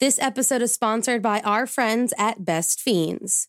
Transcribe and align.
This 0.00 0.18
episode 0.18 0.62
is 0.62 0.72
sponsored 0.72 1.20
by 1.20 1.40
our 1.40 1.66
friends 1.66 2.14
at 2.16 2.42
Best 2.42 2.80
Fiends. 2.80 3.48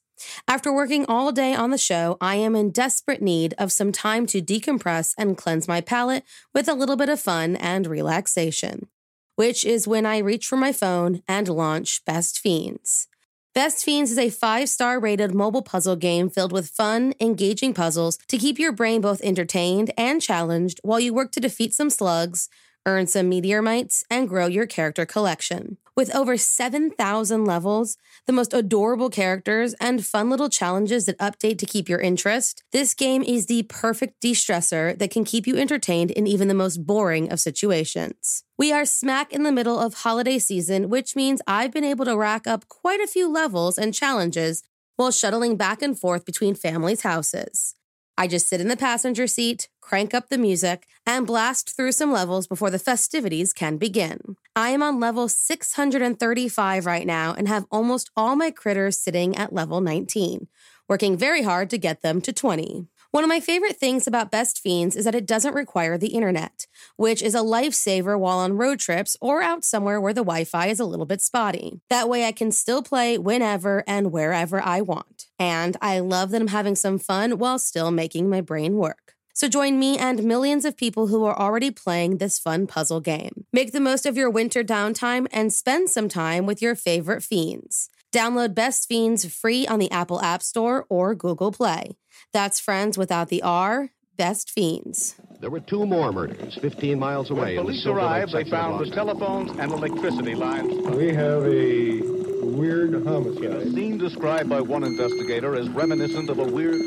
After 0.49 0.69
working 0.73 1.05
all 1.07 1.31
day 1.31 1.55
on 1.55 1.69
the 1.69 1.77
show, 1.77 2.17
I 2.19 2.35
am 2.35 2.57
in 2.57 2.71
desperate 2.71 3.21
need 3.21 3.53
of 3.57 3.71
some 3.71 3.93
time 3.93 4.25
to 4.25 4.41
decompress 4.41 5.13
and 5.17 5.37
cleanse 5.37 5.69
my 5.69 5.79
palate 5.79 6.25
with 6.53 6.67
a 6.67 6.73
little 6.73 6.97
bit 6.97 7.07
of 7.07 7.21
fun 7.21 7.55
and 7.55 7.87
relaxation, 7.87 8.89
which 9.37 9.63
is 9.63 9.87
when 9.87 10.05
I 10.05 10.17
reach 10.17 10.45
for 10.45 10.57
my 10.57 10.73
phone 10.73 11.23
and 11.25 11.47
launch 11.47 12.03
Best 12.03 12.37
Fiends. 12.37 13.07
Best 13.55 13.85
Fiends 13.85 14.11
is 14.11 14.17
a 14.17 14.29
five 14.29 14.67
star 14.67 14.99
rated 14.99 15.33
mobile 15.33 15.61
puzzle 15.61 15.95
game 15.95 16.29
filled 16.29 16.51
with 16.51 16.67
fun, 16.67 17.13
engaging 17.21 17.73
puzzles 17.73 18.17
to 18.27 18.37
keep 18.37 18.59
your 18.59 18.73
brain 18.73 18.99
both 18.99 19.21
entertained 19.21 19.91
and 19.97 20.21
challenged 20.21 20.81
while 20.83 20.99
you 20.99 21.13
work 21.13 21.31
to 21.31 21.39
defeat 21.39 21.73
some 21.73 21.89
slugs, 21.89 22.49
earn 22.85 23.07
some 23.07 23.29
meteor 23.29 23.61
mites, 23.61 24.03
and 24.09 24.27
grow 24.27 24.47
your 24.47 24.67
character 24.67 25.05
collection. 25.05 25.77
With 25.95 26.15
over 26.15 26.37
7,000 26.37 27.43
levels, 27.43 27.97
the 28.25 28.31
most 28.31 28.53
adorable 28.53 29.09
characters, 29.09 29.73
and 29.73 30.05
fun 30.05 30.29
little 30.29 30.47
challenges 30.47 31.05
that 31.05 31.17
update 31.17 31.57
to 31.59 31.65
keep 31.65 31.89
your 31.89 31.99
interest, 31.99 32.63
this 32.71 32.93
game 32.93 33.21
is 33.23 33.47
the 33.47 33.63
perfect 33.63 34.21
de 34.21 34.31
stressor 34.31 34.97
that 34.97 35.11
can 35.11 35.25
keep 35.25 35.45
you 35.45 35.57
entertained 35.57 36.11
in 36.11 36.27
even 36.27 36.47
the 36.47 36.53
most 36.53 36.85
boring 36.85 37.29
of 37.29 37.41
situations. 37.41 38.45
We 38.57 38.71
are 38.71 38.85
smack 38.85 39.33
in 39.33 39.43
the 39.43 39.51
middle 39.51 39.77
of 39.77 39.95
holiday 39.95 40.39
season, 40.39 40.87
which 40.87 41.15
means 41.17 41.41
I've 41.45 41.73
been 41.73 41.83
able 41.83 42.05
to 42.05 42.15
rack 42.15 42.47
up 42.47 42.69
quite 42.69 43.01
a 43.01 43.07
few 43.07 43.29
levels 43.29 43.77
and 43.77 43.93
challenges 43.93 44.63
while 44.95 45.11
shuttling 45.11 45.57
back 45.57 45.81
and 45.81 45.99
forth 45.99 46.23
between 46.23 46.55
families' 46.55 47.01
houses. 47.01 47.75
I 48.17 48.27
just 48.27 48.47
sit 48.47 48.61
in 48.61 48.67
the 48.69 48.77
passenger 48.77 49.27
seat, 49.27 49.67
crank 49.81 50.13
up 50.13 50.29
the 50.29 50.37
music, 50.37 50.87
and 51.05 51.27
blast 51.27 51.75
through 51.75 51.91
some 51.91 52.13
levels 52.13 52.47
before 52.47 52.69
the 52.69 52.79
festivities 52.79 53.51
can 53.51 53.77
begin. 53.77 54.37
I 54.55 54.71
am 54.71 54.83
on 54.83 54.99
level 54.99 55.29
635 55.29 56.85
right 56.85 57.07
now 57.07 57.33
and 57.37 57.47
have 57.47 57.65
almost 57.71 58.09
all 58.17 58.35
my 58.35 58.51
critters 58.51 58.97
sitting 58.97 59.33
at 59.37 59.53
level 59.53 59.79
19, 59.79 60.49
working 60.89 61.15
very 61.15 61.43
hard 61.43 61.69
to 61.69 61.77
get 61.77 62.01
them 62.01 62.19
to 62.19 62.33
20. 62.33 62.85
One 63.11 63.23
of 63.23 63.29
my 63.29 63.39
favorite 63.39 63.77
things 63.77 64.07
about 64.07 64.29
Best 64.29 64.59
Fiends 64.59 64.97
is 64.97 65.05
that 65.05 65.15
it 65.15 65.25
doesn't 65.25 65.53
require 65.53 65.97
the 65.97 66.09
internet, 66.09 66.67
which 66.97 67.21
is 67.21 67.33
a 67.33 67.39
lifesaver 67.39 68.19
while 68.19 68.39
on 68.39 68.57
road 68.57 68.79
trips 68.79 69.15
or 69.21 69.41
out 69.41 69.63
somewhere 69.63 70.01
where 70.01 70.13
the 70.13 70.19
Wi 70.19 70.43
Fi 70.43 70.67
is 70.67 70.81
a 70.81 70.85
little 70.85 71.05
bit 71.05 71.21
spotty. 71.21 71.79
That 71.89 72.09
way 72.09 72.25
I 72.25 72.33
can 72.33 72.51
still 72.51 72.83
play 72.83 73.17
whenever 73.17 73.85
and 73.87 74.11
wherever 74.11 74.61
I 74.61 74.81
want. 74.81 75.27
And 75.39 75.77
I 75.81 75.99
love 75.99 76.31
that 76.31 76.41
I'm 76.41 76.47
having 76.47 76.75
some 76.75 76.99
fun 76.99 77.37
while 77.37 77.57
still 77.57 77.89
making 77.89 78.29
my 78.29 78.41
brain 78.41 78.75
work. 78.75 79.15
So 79.33 79.47
join 79.47 79.79
me 79.79 79.97
and 79.97 80.23
millions 80.23 80.65
of 80.65 80.77
people 80.77 81.07
who 81.07 81.23
are 81.25 81.37
already 81.37 81.71
playing 81.71 82.17
this 82.17 82.37
fun 82.37 82.67
puzzle 82.67 82.99
game. 82.99 83.45
Make 83.53 83.71
the 83.71 83.79
most 83.79 84.05
of 84.05 84.17
your 84.17 84.29
winter 84.29 84.63
downtime 84.63 85.27
and 85.31 85.53
spend 85.53 85.89
some 85.89 86.09
time 86.09 86.45
with 86.45 86.61
your 86.61 86.75
favorite 86.75 87.23
fiends. 87.23 87.89
Download 88.11 88.53
Best 88.53 88.89
Fiends 88.89 89.23
free 89.33 89.65
on 89.65 89.79
the 89.79 89.89
Apple 89.89 90.21
App 90.21 90.43
Store 90.43 90.85
or 90.89 91.15
Google 91.15 91.51
Play. 91.51 91.97
That's 92.33 92.59
Friends 92.59 92.97
without 92.97 93.29
the 93.29 93.41
R, 93.41 93.91
Best 94.17 94.51
Fiends. 94.51 95.15
There 95.39 95.49
were 95.49 95.61
two 95.61 95.85
more 95.85 96.11
murders 96.11 96.57
15 96.61 96.99
miles 96.99 97.31
away. 97.31 97.55
When 97.55 97.65
police 97.65 97.85
arrived, 97.85 98.33
they 98.33 98.43
found 98.43 98.85
the 98.85 98.93
telephones 98.93 99.51
and 99.57 99.71
electricity 99.71 100.35
lines. 100.35 100.73
We 100.89 101.13
have 101.13 101.45
a 101.45 102.01
weird 102.45 103.05
homicide. 103.05 103.45
A 103.45 103.71
scene 103.71 103.97
described 103.97 104.49
by 104.49 104.59
one 104.59 104.83
investigator 104.83 105.55
as 105.55 105.69
reminiscent 105.69 106.29
of 106.29 106.37
a 106.39 106.43
weird. 106.43 106.81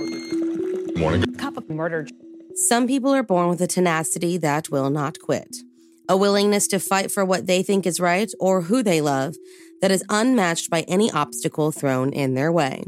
Morning. 0.97 1.25
Cup 1.37 1.57
of 1.57 1.69
murder. 1.71 2.07
Some 2.57 2.87
people 2.87 3.13
are 3.13 3.25
born 3.25 3.49
with 3.49 3.61
a 3.61 3.67
tenacity 3.67 4.37
that 4.39 4.71
will 4.71 4.89
not 4.89 5.19
quit, 5.19 5.57
a 6.09 6.17
willingness 6.17 6.69
to 6.69 6.79
fight 6.79 7.11
for 7.11 7.25
what 7.25 7.49
they 7.49 7.65
think 7.65 7.85
is 7.85 7.99
right 7.99 8.31
or 8.39 8.63
who 8.63 8.81
they 8.81 9.01
love 9.01 9.35
that 9.81 9.91
is 9.91 10.05
unmatched 10.09 10.71
by 10.71 10.83
any 10.83 11.11
obstacle 11.11 11.73
thrown 11.73 12.13
in 12.13 12.35
their 12.35 12.53
way. 12.53 12.85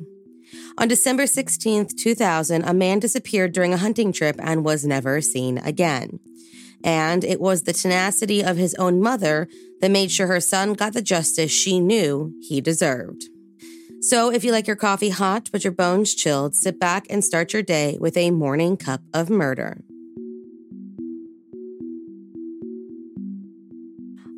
On 0.79 0.87
December 0.87 1.27
16, 1.27 1.89
2000, 1.99 2.63
a 2.63 2.73
man 2.73 3.01
disappeared 3.01 3.53
during 3.53 3.75
a 3.75 3.79
hunting 3.79 4.13
trip 4.13 4.37
and 4.39 4.65
was 4.65 4.85
never 4.85 5.21
seen 5.21 5.59
again. 5.59 6.21
And 6.85 7.25
it 7.25 7.41
was 7.41 7.63
the 7.63 7.73
tenacity 7.73 8.45
of 8.45 8.57
his 8.57 8.77
own 8.77 9.03
mother 9.03 9.49
that 9.81 9.91
made 9.91 10.13
sure 10.13 10.29
her 10.29 10.41
son 10.41 10.75
got 10.75 10.93
the 10.93 11.03
justice 11.03 11.51
she 11.51 11.81
knew 11.81 12.33
he 12.41 12.61
deserved. 12.61 13.25
So, 14.01 14.31
if 14.31 14.45
you 14.45 14.53
like 14.53 14.67
your 14.67 14.77
coffee 14.77 15.11
hot 15.11 15.49
but 15.51 15.65
your 15.65 15.73
bones 15.73 16.15
chilled, 16.15 16.55
sit 16.55 16.79
back 16.79 17.07
and 17.11 17.25
start 17.25 17.53
your 17.53 17.63
day 17.63 17.97
with 18.01 18.17
a 18.17 18.31
morning 18.31 18.77
cup 18.77 19.01
of 19.13 19.31
murder. 19.31 19.83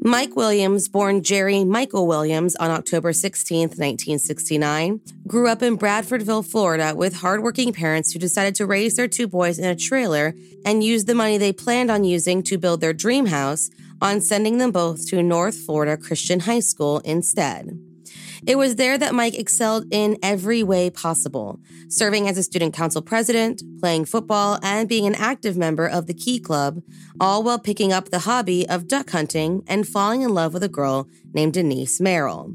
Mike 0.01 0.37
Williams, 0.37 0.89
born 0.89 1.23
Jerry 1.23 1.65
Michael 1.65 2.07
Williams 2.07 2.55
on 2.57 2.71
October 2.71 3.13
16, 3.13 3.61
1969, 3.61 5.01
grew 5.27 5.49
up 5.49 5.61
in 5.61 5.77
Bradfordville, 5.77 6.49
Florida, 6.49 6.95
with 6.95 7.17
hardworking 7.17 7.73
parents 7.73 8.13
who 8.13 8.19
decided 8.19 8.55
to 8.55 8.65
raise 8.65 8.95
their 8.95 9.09
two 9.09 9.27
boys 9.27 9.59
in 9.59 9.65
a 9.65 9.77
trailer 9.77 10.35
and 10.65 10.85
use 10.85 11.05
the 11.05 11.15
money 11.15 11.37
they 11.37 11.53
planned 11.53 11.91
on 11.91 12.05
using 12.05 12.43
to 12.45 12.57
build 12.57 12.81
their 12.81 12.95
dream 12.95 13.27
house 13.27 13.71
on 14.01 14.21
sending 14.21 14.59
them 14.59 14.71
both 14.71 15.07
to 15.09 15.23
North 15.23 15.57
Florida 15.57 15.97
Christian 15.97 16.41
High 16.41 16.61
School 16.61 17.01
instead. 17.01 17.79
It 18.47 18.57
was 18.57 18.77
there 18.77 18.97
that 18.99 19.15
Mike 19.15 19.39
excelled 19.39 19.87
in 19.91 20.17
every 20.23 20.63
way 20.63 20.91
possible, 20.91 21.59
serving 21.89 22.29
as 22.29 22.39
a 22.39 22.43
student 22.43 22.75
council 22.75 23.03
president, 23.03 23.63
playing 23.81 24.05
football, 24.05 24.59
and 24.63 24.89
being 24.89 25.07
an 25.07 25.15
active 25.15 25.57
member 25.57 25.87
of 25.87 26.07
the 26.07 26.15
Key 26.15 26.39
Club, 26.39 26.83
all 27.21 27.43
while 27.43 27.59
picking 27.59 27.93
up 27.93 28.11
the 28.11 28.21
hobby 28.21 28.69
of 28.69 28.89
duck 28.89 29.11
hunting 29.11 29.63
and 29.67 29.89
falling 29.89 30.23
in 30.23 30.35
love 30.35 30.55
with 30.55 30.63
a 30.63 30.69
girl 30.69 31.09
named 31.33 31.55
Denise 31.55 32.01
Merrill. 32.01 32.55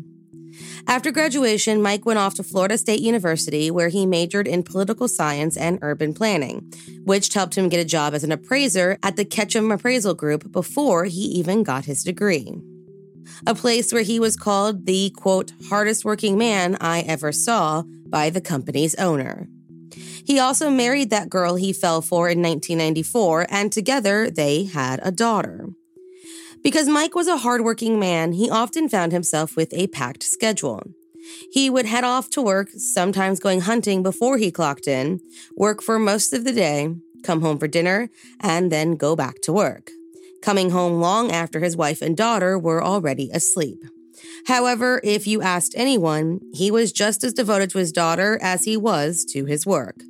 After 0.87 1.11
graduation, 1.11 1.81
Mike 1.81 2.05
went 2.05 2.19
off 2.19 2.35
to 2.35 2.43
Florida 2.43 2.77
State 2.77 2.99
University, 2.99 3.71
where 3.71 3.89
he 3.89 4.05
majored 4.05 4.47
in 4.47 4.63
political 4.63 5.07
science 5.07 5.57
and 5.57 5.79
urban 5.81 6.13
planning, 6.13 6.71
which 7.03 7.33
helped 7.33 7.57
him 7.57 7.69
get 7.69 7.79
a 7.79 7.85
job 7.85 8.13
as 8.13 8.23
an 8.23 8.31
appraiser 8.31 8.99
at 9.01 9.15
the 9.15 9.25
Ketchum 9.25 9.71
Appraisal 9.71 10.13
Group 10.13 10.51
before 10.51 11.05
he 11.05 11.21
even 11.21 11.63
got 11.63 11.85
his 11.85 12.03
degree 12.03 12.61
a 13.45 13.55
place 13.55 13.91
where 13.91 14.03
he 14.03 14.19
was 14.19 14.35
called 14.35 14.85
the 14.85 15.09
quote, 15.11 15.53
hardest 15.69 16.05
working 16.05 16.37
man 16.37 16.77
I 16.79 17.01
ever 17.01 17.31
saw 17.31 17.83
by 18.07 18.29
the 18.29 18.41
company's 18.41 18.95
owner. 18.95 19.47
He 20.25 20.39
also 20.39 20.69
married 20.69 21.09
that 21.09 21.29
girl 21.29 21.55
he 21.55 21.73
fell 21.73 22.01
for 22.01 22.29
in 22.29 22.41
1994, 22.41 23.47
and 23.49 23.71
together 23.71 24.29
they 24.29 24.63
had 24.63 24.99
a 25.03 25.11
daughter. 25.11 25.69
Because 26.63 26.87
Mike 26.87 27.13
was 27.13 27.27
a 27.27 27.37
hardworking 27.37 27.99
man, 27.99 28.31
he 28.31 28.49
often 28.49 28.87
found 28.87 29.11
himself 29.11 29.57
with 29.57 29.73
a 29.73 29.87
packed 29.87 30.23
schedule. 30.23 30.83
He 31.51 31.69
would 31.69 31.85
head 31.85 32.03
off 32.03 32.29
to 32.31 32.41
work, 32.41 32.69
sometimes 32.69 33.39
going 33.39 33.61
hunting 33.61 34.01
before 34.01 34.37
he 34.37 34.51
clocked 34.51 34.87
in, 34.87 35.19
work 35.57 35.81
for 35.81 35.99
most 35.99 36.33
of 36.33 36.45
the 36.45 36.53
day, 36.53 36.95
come 37.23 37.41
home 37.41 37.57
for 37.57 37.67
dinner, 37.67 38.09
and 38.39 38.71
then 38.71 38.95
go 38.95 39.15
back 39.15 39.41
to 39.41 39.53
work 39.53 39.91
coming 40.43 40.69
home 40.71 40.99
long 40.99 41.31
after 41.31 41.61
his 41.61 41.77
wife 41.77 42.01
and 42.01 42.15
daughter 42.17 42.59
were 42.59 42.83
already 42.83 43.31
asleep. 43.33 43.81
However, 44.45 44.99
if 45.03 45.25
you 45.25 45.41
asked 45.41 45.73
anyone, 45.75 46.41
he 46.53 46.69
was 46.69 46.91
just 46.91 47.23
as 47.23 47.33
devoted 47.33 47.69
to 47.71 47.77
his 47.79 47.93
daughter 47.93 48.37
as 48.41 48.65
he 48.65 48.75
was 48.75 49.25
to 49.31 49.45
his 49.45 49.65
work. 49.65 50.03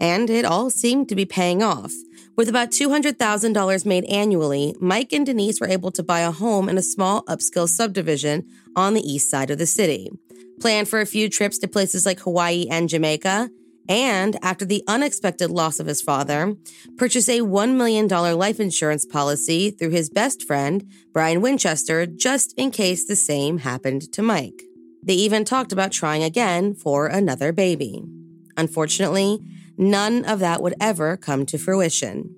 And 0.00 0.28
it 0.28 0.44
all 0.44 0.70
seemed 0.70 1.08
to 1.08 1.14
be 1.14 1.24
paying 1.24 1.62
off. 1.62 1.92
With 2.36 2.48
about 2.48 2.70
$200,000 2.70 3.86
made 3.86 4.04
annually, 4.06 4.74
Mike 4.78 5.12
and 5.12 5.24
Denise 5.24 5.60
were 5.60 5.68
able 5.68 5.90
to 5.92 6.02
buy 6.02 6.20
a 6.20 6.32
home 6.32 6.68
in 6.68 6.76
a 6.76 6.82
small 6.82 7.22
upscale 7.22 7.68
subdivision 7.68 8.44
on 8.74 8.92
the 8.92 9.00
east 9.00 9.30
side 9.30 9.50
of 9.50 9.58
the 9.58 9.66
city, 9.66 10.10
plan 10.60 10.84
for 10.84 11.00
a 11.00 11.06
few 11.06 11.30
trips 11.30 11.58
to 11.58 11.68
places 11.68 12.04
like 12.04 12.20
Hawaii 12.20 12.66
and 12.68 12.90
Jamaica, 12.90 13.48
and 13.88 14.36
after 14.42 14.64
the 14.64 14.82
unexpected 14.86 15.50
loss 15.50 15.80
of 15.80 15.86
his 15.86 16.02
father, 16.02 16.56
purchase 16.96 17.28
a 17.28 17.40
$1 17.40 17.76
million 17.76 18.08
life 18.08 18.60
insurance 18.60 19.04
policy 19.04 19.70
through 19.70 19.90
his 19.90 20.10
best 20.10 20.42
friend, 20.42 20.90
Brian 21.12 21.40
Winchester, 21.40 22.06
just 22.06 22.52
in 22.56 22.70
case 22.70 23.06
the 23.06 23.16
same 23.16 23.58
happened 23.58 24.12
to 24.12 24.22
Mike. 24.22 24.62
They 25.02 25.14
even 25.14 25.44
talked 25.44 25.72
about 25.72 25.92
trying 25.92 26.22
again 26.22 26.74
for 26.74 27.06
another 27.06 27.52
baby. 27.52 28.02
Unfortunately, 28.56 29.38
none 29.76 30.24
of 30.24 30.40
that 30.40 30.62
would 30.62 30.74
ever 30.80 31.16
come 31.16 31.46
to 31.46 31.58
fruition. 31.58 32.34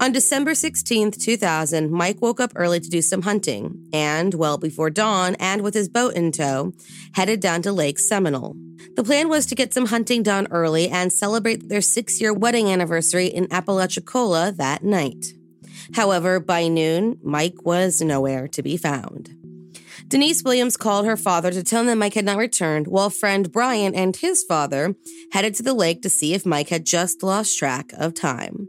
On 0.00 0.10
December 0.10 0.52
16th, 0.52 1.22
2000, 1.22 1.90
Mike 1.90 2.20
woke 2.20 2.40
up 2.40 2.52
early 2.56 2.80
to 2.80 2.88
do 2.88 3.02
some 3.02 3.22
hunting 3.22 3.88
and, 3.92 4.34
well 4.34 4.58
before 4.58 4.90
dawn 4.90 5.36
and 5.36 5.62
with 5.62 5.74
his 5.74 5.88
boat 5.88 6.14
in 6.14 6.32
tow, 6.32 6.72
headed 7.14 7.40
down 7.40 7.62
to 7.62 7.72
Lake 7.72 7.98
Seminole. 7.98 8.56
The 8.96 9.04
plan 9.04 9.28
was 9.28 9.46
to 9.46 9.54
get 9.54 9.72
some 9.72 9.86
hunting 9.86 10.22
done 10.22 10.48
early 10.50 10.88
and 10.88 11.12
celebrate 11.12 11.68
their 11.68 11.80
six 11.80 12.20
year 12.20 12.32
wedding 12.32 12.68
anniversary 12.68 13.26
in 13.26 13.52
Apalachicola 13.52 14.52
that 14.56 14.82
night. 14.82 15.26
However, 15.94 16.40
by 16.40 16.68
noon, 16.68 17.18
Mike 17.22 17.64
was 17.64 18.00
nowhere 18.00 18.48
to 18.48 18.62
be 18.62 18.76
found. 18.76 19.36
Denise 20.08 20.42
Williams 20.42 20.76
called 20.76 21.06
her 21.06 21.16
father 21.16 21.50
to 21.52 21.62
tell 21.62 21.86
him 21.88 21.98
Mike 21.98 22.14
had 22.14 22.24
not 22.24 22.38
returned, 22.38 22.86
while 22.86 23.08
friend 23.08 23.52
Brian 23.52 23.94
and 23.94 24.14
his 24.16 24.42
father 24.42 24.94
headed 25.32 25.54
to 25.54 25.62
the 25.62 25.74
lake 25.74 26.02
to 26.02 26.10
see 26.10 26.34
if 26.34 26.44
Mike 26.44 26.68
had 26.68 26.84
just 26.84 27.22
lost 27.22 27.58
track 27.58 27.92
of 27.96 28.14
time. 28.14 28.68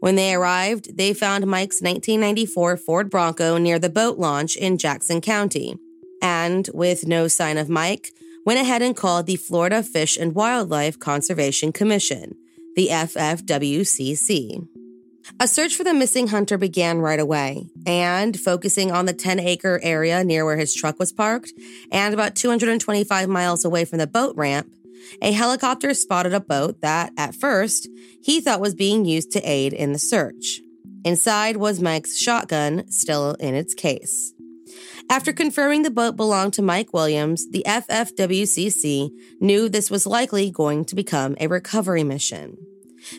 When 0.00 0.14
they 0.14 0.34
arrived, 0.34 0.96
they 0.96 1.12
found 1.12 1.46
Mike's 1.46 1.82
1994 1.82 2.76
Ford 2.76 3.10
Bronco 3.10 3.58
near 3.58 3.78
the 3.78 3.90
boat 3.90 4.18
launch 4.18 4.56
in 4.56 4.78
Jackson 4.78 5.20
County. 5.20 5.76
And 6.22 6.68
with 6.72 7.06
no 7.06 7.28
sign 7.28 7.58
of 7.58 7.68
Mike, 7.68 8.12
went 8.44 8.60
ahead 8.60 8.82
and 8.82 8.96
called 8.96 9.26
the 9.26 9.36
Florida 9.36 9.82
Fish 9.82 10.16
and 10.16 10.34
Wildlife 10.34 10.98
Conservation 10.98 11.72
Commission, 11.72 12.34
the 12.76 12.88
FFWCC. 12.88 14.66
A 15.40 15.46
search 15.46 15.76
for 15.76 15.84
the 15.84 15.92
missing 15.92 16.28
hunter 16.28 16.56
began 16.56 17.00
right 17.00 17.20
away, 17.20 17.66
and 17.84 18.38
focusing 18.38 18.90
on 18.90 19.04
the 19.04 19.12
10 19.12 19.38
acre 19.38 19.78
area 19.82 20.24
near 20.24 20.44
where 20.44 20.56
his 20.56 20.74
truck 20.74 20.98
was 20.98 21.12
parked 21.12 21.52
and 21.92 22.14
about 22.14 22.34
225 22.34 23.28
miles 23.28 23.64
away 23.64 23.84
from 23.84 23.98
the 23.98 24.06
boat 24.06 24.34
ramp, 24.36 24.72
a 25.22 25.32
helicopter 25.32 25.94
spotted 25.94 26.34
a 26.34 26.40
boat 26.40 26.80
that, 26.80 27.12
at 27.16 27.34
first, 27.34 27.88
he 28.22 28.40
thought 28.40 28.60
was 28.60 28.74
being 28.74 29.04
used 29.04 29.30
to 29.32 29.40
aid 29.42 29.72
in 29.72 29.92
the 29.92 29.98
search. 29.98 30.60
Inside 31.04 31.56
was 31.56 31.80
Mike's 31.80 32.18
shotgun, 32.18 32.90
still 32.90 33.32
in 33.34 33.54
its 33.54 33.74
case. 33.74 34.34
After 35.10 35.32
confirming 35.32 35.82
the 35.82 35.90
boat 35.90 36.16
belonged 36.16 36.52
to 36.54 36.62
Mike 36.62 36.92
Williams, 36.92 37.48
the 37.50 37.64
FFWCC 37.66 39.10
knew 39.40 39.68
this 39.68 39.90
was 39.90 40.06
likely 40.06 40.50
going 40.50 40.84
to 40.84 40.94
become 40.94 41.34
a 41.40 41.46
recovery 41.46 42.04
mission. 42.04 42.58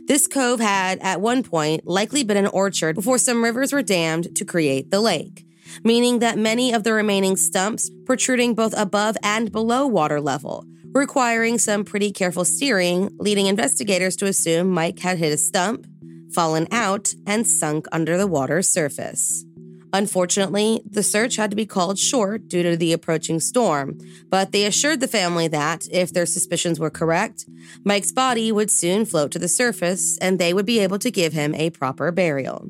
This 0.05 0.27
cove 0.27 0.59
had, 0.59 0.99
at 0.99 1.21
one 1.21 1.41
point, 1.41 1.87
likely 1.87 2.23
been 2.23 2.37
an 2.37 2.47
orchard 2.47 2.95
before 2.95 3.17
some 3.17 3.43
rivers 3.43 3.73
were 3.73 3.81
dammed 3.81 4.35
to 4.35 4.45
create 4.45 4.91
the 4.91 5.01
lake, 5.01 5.45
meaning 5.83 6.19
that 6.19 6.37
many 6.37 6.73
of 6.73 6.83
the 6.83 6.93
remaining 6.93 7.35
stumps 7.35 7.89
protruding 8.05 8.53
both 8.53 8.77
above 8.77 9.17
and 9.23 9.51
below 9.51 9.87
water 9.87 10.21
level 10.21 10.65
requiring 10.93 11.57
some 11.57 11.83
pretty 11.83 12.11
careful 12.11 12.45
steering, 12.45 13.09
leading 13.19 13.45
investigators 13.45 14.15
to 14.17 14.25
assume 14.25 14.69
Mike 14.69 14.99
had 14.99 15.17
hit 15.17 15.33
a 15.33 15.37
stump, 15.37 15.85
fallen 16.33 16.67
out, 16.71 17.13
and 17.25 17.45
sunk 17.45 17.87
under 17.91 18.17
the 18.17 18.27
water's 18.27 18.67
surface. 18.67 19.45
Unfortunately, 19.91 20.81
the 20.85 21.01
search 21.01 21.35
had 21.35 21.49
to 21.49 21.55
be 21.55 21.65
called 21.65 21.97
short 21.97 22.47
due 22.47 22.61
to 22.61 22.77
the 22.77 22.93
approaching 22.93 23.39
storm, 23.39 23.97
but 24.29 24.51
they 24.51 24.65
assured 24.65 24.99
the 24.99 25.07
family 25.07 25.47
that, 25.47 25.87
if 25.91 26.13
their 26.13 26.27
suspicions 26.27 26.79
were 26.79 26.91
correct, 26.91 27.45
Mike's 27.83 28.11
body 28.11 28.51
would 28.51 28.69
soon 28.69 29.05
float 29.05 29.31
to 29.31 29.39
the 29.39 29.47
surface 29.47 30.17
and 30.19 30.37
they 30.37 30.53
would 30.53 30.65
be 30.65 30.79
able 30.79 30.99
to 30.99 31.09
give 31.09 31.33
him 31.33 31.55
a 31.55 31.71
proper 31.71 32.11
burial. 32.11 32.67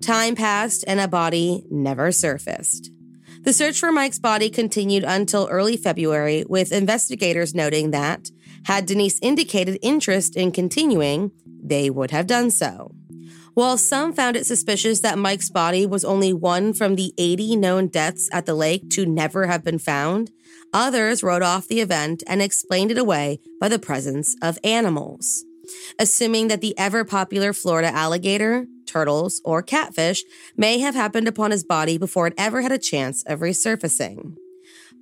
Time 0.00 0.34
passed 0.34 0.84
and 0.88 0.98
a 0.98 1.06
body 1.06 1.64
never 1.70 2.10
surfaced. 2.10 2.90
The 3.42 3.52
search 3.52 3.80
for 3.80 3.90
Mike's 3.90 4.20
body 4.20 4.48
continued 4.48 5.02
until 5.02 5.48
early 5.50 5.76
February, 5.76 6.44
with 6.48 6.70
investigators 6.70 7.56
noting 7.56 7.90
that, 7.90 8.30
had 8.66 8.86
Denise 8.86 9.18
indicated 9.20 9.80
interest 9.82 10.36
in 10.36 10.52
continuing, 10.52 11.32
they 11.44 11.90
would 11.90 12.12
have 12.12 12.28
done 12.28 12.52
so. 12.52 12.94
While 13.54 13.78
some 13.78 14.12
found 14.12 14.36
it 14.36 14.46
suspicious 14.46 15.00
that 15.00 15.18
Mike's 15.18 15.50
body 15.50 15.86
was 15.86 16.04
only 16.04 16.32
one 16.32 16.72
from 16.72 16.94
the 16.94 17.12
80 17.18 17.56
known 17.56 17.88
deaths 17.88 18.28
at 18.32 18.46
the 18.46 18.54
lake 18.54 18.88
to 18.90 19.04
never 19.06 19.48
have 19.48 19.64
been 19.64 19.80
found, 19.80 20.30
others 20.72 21.24
wrote 21.24 21.42
off 21.42 21.66
the 21.66 21.80
event 21.80 22.22
and 22.28 22.40
explained 22.40 22.92
it 22.92 22.98
away 22.98 23.40
by 23.60 23.68
the 23.68 23.78
presence 23.80 24.36
of 24.40 24.56
animals. 24.62 25.44
Assuming 25.98 26.48
that 26.48 26.60
the 26.60 26.76
ever 26.78 27.04
popular 27.04 27.52
Florida 27.52 27.88
alligator, 27.88 28.66
turtles, 28.86 29.40
or 29.44 29.62
catfish 29.62 30.22
may 30.56 30.78
have 30.78 30.94
happened 30.94 31.28
upon 31.28 31.50
his 31.50 31.64
body 31.64 31.98
before 31.98 32.26
it 32.26 32.34
ever 32.36 32.62
had 32.62 32.72
a 32.72 32.78
chance 32.78 33.22
of 33.24 33.40
resurfacing. 33.40 34.36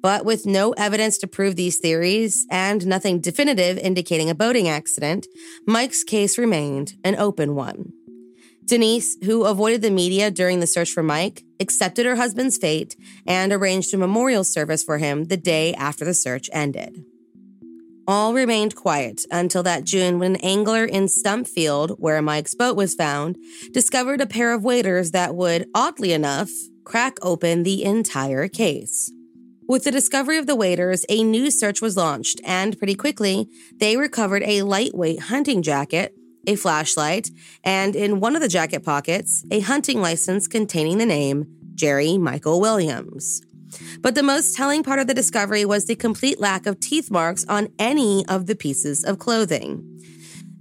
But 0.02 0.24
with 0.24 0.46
no 0.46 0.72
evidence 0.72 1.18
to 1.18 1.26
prove 1.26 1.56
these 1.56 1.78
theories 1.78 2.46
and 2.50 2.86
nothing 2.86 3.20
definitive 3.20 3.76
indicating 3.78 4.30
a 4.30 4.34
boating 4.34 4.68
accident, 4.68 5.26
Mike's 5.66 6.04
case 6.04 6.38
remained 6.38 6.94
an 7.04 7.16
open 7.16 7.54
one. 7.54 7.92
Denise, 8.64 9.16
who 9.24 9.44
avoided 9.44 9.82
the 9.82 9.90
media 9.90 10.30
during 10.30 10.60
the 10.60 10.66
search 10.66 10.90
for 10.90 11.02
Mike, 11.02 11.42
accepted 11.58 12.06
her 12.06 12.16
husband's 12.16 12.56
fate 12.56 12.96
and 13.26 13.52
arranged 13.52 13.92
a 13.92 13.98
memorial 13.98 14.44
service 14.44 14.84
for 14.84 14.98
him 14.98 15.24
the 15.24 15.36
day 15.36 15.74
after 15.74 16.04
the 16.04 16.14
search 16.14 16.48
ended. 16.52 17.04
All 18.10 18.34
remained 18.34 18.74
quiet 18.74 19.24
until 19.30 19.62
that 19.62 19.84
June 19.84 20.18
when 20.18 20.34
an 20.34 20.40
angler 20.40 20.84
in 20.84 21.06
Stump 21.06 21.46
Field, 21.46 21.92
where 22.00 22.20
Mike's 22.20 22.56
boat 22.56 22.74
was 22.74 22.96
found, 22.96 23.38
discovered 23.70 24.20
a 24.20 24.26
pair 24.26 24.52
of 24.52 24.64
waders 24.64 25.12
that 25.12 25.36
would, 25.36 25.68
oddly 25.76 26.12
enough, 26.12 26.50
crack 26.82 27.18
open 27.22 27.62
the 27.62 27.84
entire 27.84 28.48
case. 28.48 29.12
With 29.68 29.84
the 29.84 29.92
discovery 29.92 30.38
of 30.38 30.48
the 30.48 30.56
waders, 30.56 31.06
a 31.08 31.22
new 31.22 31.52
search 31.52 31.80
was 31.80 31.96
launched, 31.96 32.40
and 32.44 32.76
pretty 32.76 32.96
quickly, 32.96 33.48
they 33.76 33.96
recovered 33.96 34.42
a 34.42 34.62
lightweight 34.62 35.20
hunting 35.20 35.62
jacket, 35.62 36.12
a 36.48 36.56
flashlight, 36.56 37.30
and 37.62 37.94
in 37.94 38.18
one 38.18 38.34
of 38.34 38.42
the 38.42 38.48
jacket 38.48 38.84
pockets, 38.84 39.44
a 39.52 39.60
hunting 39.60 40.00
license 40.00 40.48
containing 40.48 40.98
the 40.98 41.06
name 41.06 41.46
Jerry 41.76 42.18
Michael 42.18 42.60
Williams. 42.60 43.40
But 44.00 44.14
the 44.14 44.22
most 44.22 44.56
telling 44.56 44.82
part 44.82 44.98
of 44.98 45.06
the 45.06 45.14
discovery 45.14 45.64
was 45.64 45.86
the 45.86 45.96
complete 45.96 46.40
lack 46.40 46.66
of 46.66 46.80
teeth 46.80 47.10
marks 47.10 47.44
on 47.48 47.68
any 47.78 48.24
of 48.26 48.46
the 48.46 48.56
pieces 48.56 49.04
of 49.04 49.18
clothing. 49.18 49.86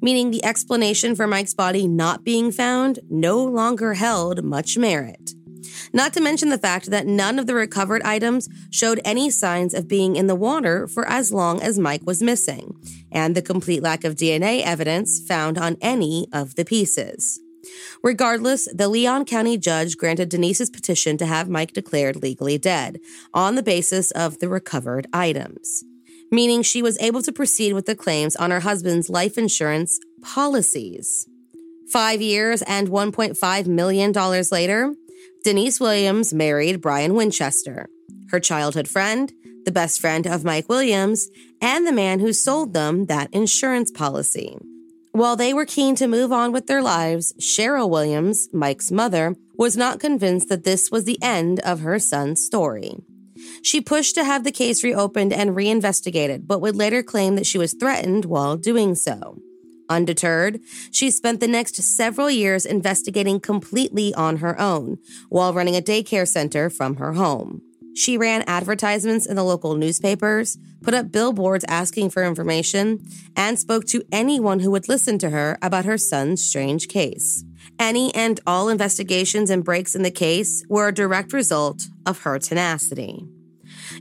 Meaning 0.01 0.31
the 0.31 0.44
explanation 0.45 1.15
for 1.15 1.27
Mike's 1.27 1.53
body 1.53 1.88
not 1.88 2.23
being 2.23 2.51
found 2.51 3.00
no 3.09 3.44
longer 3.44 3.95
held 3.95 4.44
much 4.44 4.77
merit. 4.77 5.31
Not 5.94 6.13
to 6.13 6.21
mention 6.21 6.50
the 6.50 6.57
fact 6.57 6.89
that 6.89 7.07
none 7.07 7.39
of 7.39 7.47
the 7.47 7.53
recovered 7.53 8.01
items 8.03 8.47
showed 8.71 9.01
any 9.03 9.29
signs 9.29 9.73
of 9.73 9.88
being 9.88 10.15
in 10.15 10.27
the 10.27 10.35
water 10.35 10.88
for 10.88 11.07
as 11.07 11.33
long 11.33 11.62
as 11.62 11.79
Mike 11.79 12.01
was 12.05 12.21
missing, 12.21 12.75
and 13.12 13.35
the 13.35 13.41
complete 13.41 13.81
lack 13.81 14.03
of 14.03 14.15
DNA 14.15 14.62
evidence 14.62 15.19
found 15.19 15.57
on 15.57 15.77
any 15.81 16.27
of 16.31 16.55
the 16.55 16.65
pieces. 16.65 17.39
Regardless, 18.04 18.68
the 18.74 18.88
Leon 18.88 19.25
County 19.25 19.57
judge 19.57 19.98
granted 19.98 20.30
Denise's 20.30 20.69
petition 20.69 21.18
to 21.18 21.25
have 21.25 21.50
Mike 21.50 21.74
declared 21.74 22.21
legally 22.21 22.57
dead 22.57 23.00
on 23.33 23.56
the 23.56 23.63
basis 23.63 24.12
of 24.12 24.39
the 24.39 24.50
recovered 24.50 25.07
items, 25.13 25.84
meaning 26.32 26.62
she 26.62 26.82
was 26.82 27.00
able 27.00 27.22
to 27.22 27.32
proceed 27.32 27.74
with 27.74 27.86
the 27.86 27.96
claims 27.96 28.36
on 28.36 28.51
her 28.51 28.62
husband's 28.62 29.10
life 29.10 29.38
insurance 29.38 30.00
policies. 30.22 31.27
Five 31.91 32.22
years 32.22 32.62
and 32.63 32.89
$1.5 32.89 33.67
million 33.67 34.13
later, 34.51 34.93
Denise 35.43 35.79
Williams 35.79 36.34
married 36.34 36.82
Brian 36.82 37.15
Winchester, 37.15 37.88
her 38.29 38.39
childhood 38.39 38.88
friend, 38.88 39.32
the 39.65 39.72
best 39.72 40.00
friend 40.00 40.27
of 40.27 40.43
Mike 40.43 40.70
Williams, 40.70 41.29
and 41.62 41.86
the 41.86 41.91
man 41.91 42.20
who 42.20 42.34
sold 42.34 42.74
them 42.74 43.05
that 43.08 43.34
insurance 43.34 43.91
policy. 43.91 44.58
While 45.12 45.36
they 45.36 45.54
were 45.54 45.66
keen 45.66 45.96
to 45.96 46.08
move 46.08 46.32
on 46.32 46.51
with 46.51 46.68
their 46.68 46.82
lives, 46.82 47.34
Cheryl 47.39 47.89
Williams, 47.89 48.48
Mike's 48.54 48.92
mother, 48.92 49.36
was 49.58 49.75
not 49.75 50.00
convinced 50.00 50.50
that 50.50 50.63
this 50.63 50.92
was 50.92 51.04
the 51.04 51.22
end 51.22 51.60
of 51.62 51.82
her 51.82 52.00
son's 52.00 52.46
story. 52.46 52.96
She 53.63 53.82
pushed 53.82 54.16
to 54.16 54.24
have 54.24 54.44
the 54.44 54.51
case 54.51 54.84
reopened 54.84 55.34
and 55.34 55.56
reinvestigated, 55.56 56.48
but 56.48 56.62
would 56.62 56.75
later 56.75 57.01
claim 57.01 57.36
that 57.36 57.46
she 57.46 57.58
was 57.58 57.74
threatened 57.74 58.25
while 58.25 58.56
doing 58.56 58.96
so. 58.96 59.39
Undeterred, 59.89 60.60
she 60.92 61.10
spent 61.10 61.39
the 61.39 61.48
next 61.48 61.75
several 61.75 62.30
years 62.30 62.66
investigating 62.66 63.39
completely 63.39 64.13
on 64.13 64.38
her 64.38 64.60
own 64.60 65.00
while 65.30 65.54
running 65.54 65.75
a 65.75 65.82
daycare 65.82 66.28
center 66.28 66.70
from 66.70 66.98
her 66.98 67.13
home. 67.13 67.63
She 68.00 68.18
ran 68.18 68.46
advertisements 68.48 69.25
in 69.25 69.36
the 69.36 69.44
local 69.44 69.75
newspapers, 69.75 70.58
put 70.82 70.94
up 70.94 71.12
billboards 71.12 71.65
asking 71.68 72.12
for 72.12 72.24
information, 72.24 73.06
and 73.36 73.60
spoke 73.60 73.84
to 73.88 74.06
anyone 74.10 74.62
who 74.62 74.72
would 74.72 74.88
listen 74.88 75.20
to 75.20 75.32
her 75.32 75.58
about 75.62 75.84
her 75.84 75.98
son's 75.98 76.41
strange 76.41 76.88
case. 76.88 77.44
Any 77.77 78.15
and 78.15 78.39
all 78.48 78.70
investigations 78.70 79.50
and 79.50 79.65
breaks 79.65 79.96
in 79.96 80.03
the 80.03 80.12
case 80.12 80.63
were 80.70 80.88
a 80.88 80.94
direct 80.94 81.34
result 81.34 81.89
of 82.06 82.20
her 82.20 82.39
tenacity. 82.39 83.27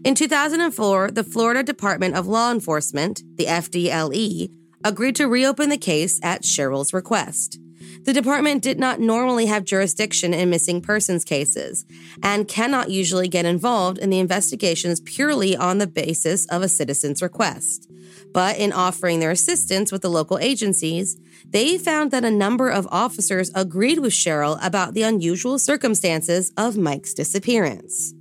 In 0.05 0.15
2004, 0.15 1.11
the 1.11 1.25
Florida 1.25 1.65
Department 1.65 2.15
of 2.15 2.29
Law 2.29 2.53
Enforcement, 2.53 3.25
the 3.35 3.47
FDLE, 3.47 4.49
agreed 4.85 5.17
to 5.17 5.27
reopen 5.27 5.71
the 5.71 5.77
case 5.77 6.21
at 6.23 6.43
Cheryl's 6.43 6.95
request. 6.95 7.59
The 8.05 8.13
department 8.13 8.63
did 8.63 8.79
not 8.79 9.01
normally 9.01 9.47
have 9.47 9.65
jurisdiction 9.65 10.33
in 10.33 10.51
missing 10.51 10.81
persons 10.81 11.25
cases 11.25 11.85
and 12.23 12.49
cannot 12.49 12.91
usually 12.91 13.29
get 13.29 13.45
involved 13.45 13.99
in 13.99 14.11
the 14.11 14.19
investigations 14.19 15.01
purely 15.01 15.57
on 15.57 15.79
the 15.79 15.87
basis 15.87 16.47
of 16.47 16.63
a 16.63 16.69
citizen's 16.69 17.23
request. 17.23 17.91
But 18.33 18.59
in 18.59 18.73
offering 18.73 19.21
their 19.21 19.31
assistance 19.31 19.91
with 19.91 20.03
the 20.03 20.11
local 20.11 20.39
agencies, 20.39 21.19
they 21.47 21.79
found 21.79 22.11
that 22.11 22.25
a 22.25 22.31
number 22.31 22.69
of 22.69 22.89
officers 22.91 23.51
agreed 23.55 23.99
with 23.99 24.13
Cheryl 24.13 24.59
about 24.63 24.95
the 24.95 25.03
unusual 25.03 25.59
circumstances 25.59 26.53
of 26.57 26.77
Mike's 26.77 27.15
disappearance. 27.15 28.15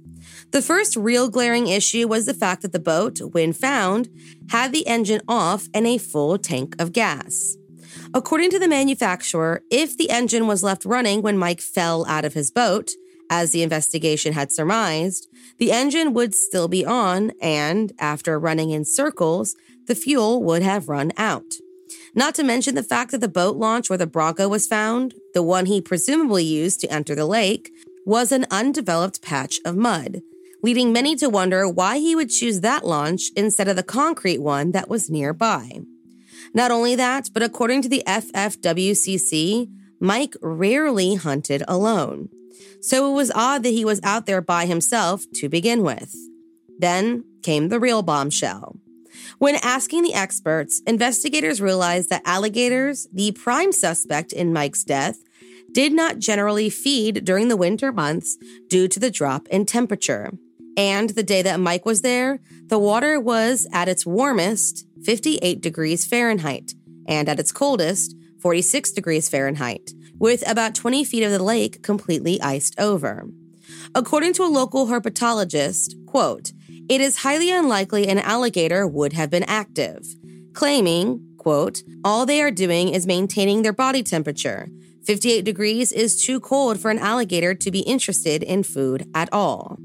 The 0.52 0.62
first 0.62 0.96
real 0.96 1.30
glaring 1.30 1.68
issue 1.68 2.08
was 2.08 2.26
the 2.26 2.34
fact 2.34 2.62
that 2.62 2.72
the 2.72 2.80
boat, 2.80 3.20
when 3.20 3.52
found, 3.52 4.10
had 4.50 4.72
the 4.72 4.88
engine 4.88 5.22
off 5.28 5.68
and 5.74 5.86
a 5.86 5.98
full 5.98 6.38
tank 6.38 6.76
of 6.80 6.94
gas. 6.94 7.58
According 8.14 8.52
to 8.52 8.60
the 8.60 8.68
manufacturer, 8.68 9.64
if 9.70 9.98
the 9.98 10.10
engine 10.10 10.48
was 10.48 10.64
left 10.64 10.86
running 10.86 11.22
when 11.22 11.38
Mike 11.38 11.62
fell 11.62 12.06
out 12.06 12.26
of 12.26 12.34
his 12.34 12.52
boat, 12.52 12.92
as 13.30 13.52
the 13.52 13.64
investigation 13.64 14.34
had 14.34 14.52
surmised, 14.52 15.28
the 15.58 15.72
engine 15.72 16.14
would 16.14 16.34
still 16.34 16.68
be 16.68 16.86
on, 16.86 17.32
and 17.42 17.92
after 18.00 18.40
running 18.40 18.72
in 18.72 18.86
circles, 18.86 19.56
the 19.88 19.96
fuel 19.96 20.42
would 20.44 20.62
have 20.62 20.88
run 20.88 21.12
out. 21.18 21.56
Not 22.16 22.36
to 22.36 22.44
mention 22.44 22.76
the 22.76 22.84
fact 22.84 23.12
that 23.12 23.22
the 23.22 23.28
boat 23.28 23.58
launch 23.58 23.90
where 23.90 23.98
the 23.98 24.08
Bronco 24.08 24.48
was 24.48 24.68
found, 24.68 25.14
the 25.34 25.44
one 25.44 25.66
he 25.66 25.82
presumably 25.82 26.44
used 26.44 26.80
to 26.82 26.92
enter 26.92 27.16
the 27.16 27.26
lake, 27.26 27.72
was 28.06 28.32
an 28.32 28.46
undeveloped 28.50 29.22
patch 29.22 29.60
of 29.66 29.76
mud, 29.76 30.22
leading 30.64 30.94
many 30.94 31.16
to 31.18 31.30
wonder 31.30 31.68
why 31.68 31.98
he 31.98 32.16
would 32.16 32.30
choose 32.30 32.62
that 32.62 32.86
launch 32.86 33.32
instead 33.36 33.68
of 33.68 33.76
the 33.76 33.84
concrete 33.84 34.40
one 34.40 34.72
that 34.72 34.90
was 34.90 35.10
nearby. 35.10 35.82
Not 36.58 36.72
only 36.72 36.96
that, 36.96 37.30
but 37.36 37.44
according 37.44 37.84
to 37.84 37.88
the 37.88 38.02
FFWCC, 38.08 39.70
Mike 40.00 40.36
rarely 40.42 41.14
hunted 41.14 41.62
alone. 41.68 42.30
So 42.82 43.12
it 43.12 43.14
was 43.14 43.32
odd 43.36 43.62
that 43.62 43.70
he 43.70 43.86
was 43.86 44.02
out 44.02 44.26
there 44.26 44.42
by 44.42 44.66
himself 44.66 45.26
to 45.36 45.50
begin 45.50 45.84
with. 45.84 46.16
Then 46.80 47.26
came 47.44 47.70
the 47.70 47.80
real 47.80 48.02
bombshell. 48.02 48.76
When 49.38 49.58
asking 49.58 50.02
the 50.02 50.16
experts, 50.16 50.82
investigators 50.88 51.62
realized 51.62 52.10
that 52.10 52.24
alligators, 52.26 53.08
the 53.14 53.34
prime 53.34 53.72
suspect 53.72 54.34
in 54.34 54.52
Mike's 54.52 54.84
death, 54.84 55.20
did 55.72 55.94
not 55.94 56.18
generally 56.18 56.72
feed 56.72 57.24
during 57.24 57.50
the 57.50 57.56
winter 57.56 57.92
months 57.92 58.36
due 58.68 58.88
to 58.88 59.00
the 59.00 59.12
drop 59.12 59.48
in 59.50 59.68
temperature. 59.68 60.32
And 60.76 61.12
the 61.12 61.22
day 61.22 61.44
that 61.44 61.60
Mike 61.60 61.86
was 61.86 62.02
there, 62.02 62.40
the 62.66 62.80
water 62.80 63.20
was 63.20 63.68
at 63.72 63.88
its 63.88 64.08
warmest, 64.08 64.87
58 65.04 65.62
degrees 65.62 66.06
Fahrenheit, 66.06 66.74
and 67.08 67.30
at 67.30 67.40
its 67.40 67.52
coldest, 67.52 68.16
46 68.42 68.92
degrees 68.92 69.30
Fahrenheit, 69.30 69.92
with 70.20 70.48
about 70.50 70.76
20 70.76 71.04
feet 71.04 71.24
of 71.24 71.32
the 71.32 71.44
lake 71.44 71.84
completely 71.84 72.42
iced 72.42 72.80
over. 72.80 73.28
According 73.96 74.34
to 74.34 74.44
a 74.44 74.46
local 74.46 74.88
herpetologist, 74.88 76.06
quote, 76.06 76.52
it 76.90 77.02
is 77.02 77.18
highly 77.18 77.52
unlikely 77.52 78.08
an 78.08 78.20
alligator 78.20 78.88
would 78.88 79.14
have 79.14 79.30
been 79.30 79.44
active, 79.44 80.06
claiming, 80.54 81.36
quote, 81.38 81.84
all 82.04 82.26
they 82.26 82.42
are 82.42 82.52
doing 82.52 82.90
is 82.90 83.06
maintaining 83.06 83.62
their 83.62 83.74
body 83.74 84.04
temperature. 84.04 84.70
58 85.06 85.44
degrees 85.44 85.92
is 85.92 86.22
too 86.22 86.40
cold 86.40 86.80
for 86.80 86.92
an 86.92 87.00
alligator 87.00 87.54
to 87.56 87.72
be 87.72 87.80
interested 87.82 88.44
in 88.44 88.64
food 88.64 89.06
at 89.14 89.32
all. 89.32 89.78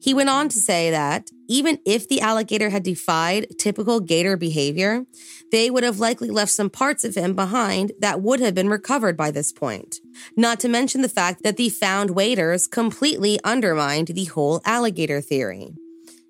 He 0.00 0.14
went 0.14 0.30
on 0.30 0.48
to 0.48 0.58
say 0.58 0.90
that 0.90 1.30
even 1.46 1.78
if 1.84 2.08
the 2.08 2.22
alligator 2.22 2.70
had 2.70 2.82
defied 2.82 3.46
typical 3.58 4.00
gator 4.00 4.36
behavior, 4.36 5.04
they 5.52 5.68
would 5.70 5.84
have 5.84 5.98
likely 5.98 6.30
left 6.30 6.52
some 6.52 6.70
parts 6.70 7.04
of 7.04 7.14
him 7.14 7.34
behind 7.34 7.92
that 7.98 8.22
would 8.22 8.40
have 8.40 8.54
been 8.54 8.70
recovered 8.70 9.16
by 9.16 9.30
this 9.30 9.52
point. 9.52 9.96
Not 10.36 10.58
to 10.60 10.68
mention 10.68 11.02
the 11.02 11.08
fact 11.08 11.42
that 11.42 11.58
the 11.58 11.68
found 11.68 12.10
waders 12.10 12.66
completely 12.66 13.38
undermined 13.44 14.08
the 14.08 14.24
whole 14.24 14.62
alligator 14.64 15.20
theory. 15.20 15.74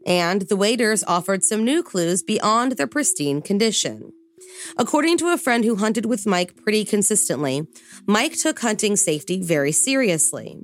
And 0.04 0.42
the 0.42 0.56
waders 0.56 1.04
offered 1.04 1.44
some 1.44 1.64
new 1.64 1.82
clues 1.82 2.22
beyond 2.22 2.72
their 2.72 2.86
pristine 2.88 3.40
condition. 3.40 4.12
According 4.76 5.18
to 5.18 5.28
a 5.28 5.38
friend 5.38 5.64
who 5.64 5.76
hunted 5.76 6.06
with 6.06 6.26
Mike 6.26 6.56
pretty 6.56 6.84
consistently, 6.84 7.66
Mike 8.06 8.36
took 8.36 8.58
hunting 8.60 8.96
safety 8.96 9.40
very 9.40 9.72
seriously. 9.72 10.58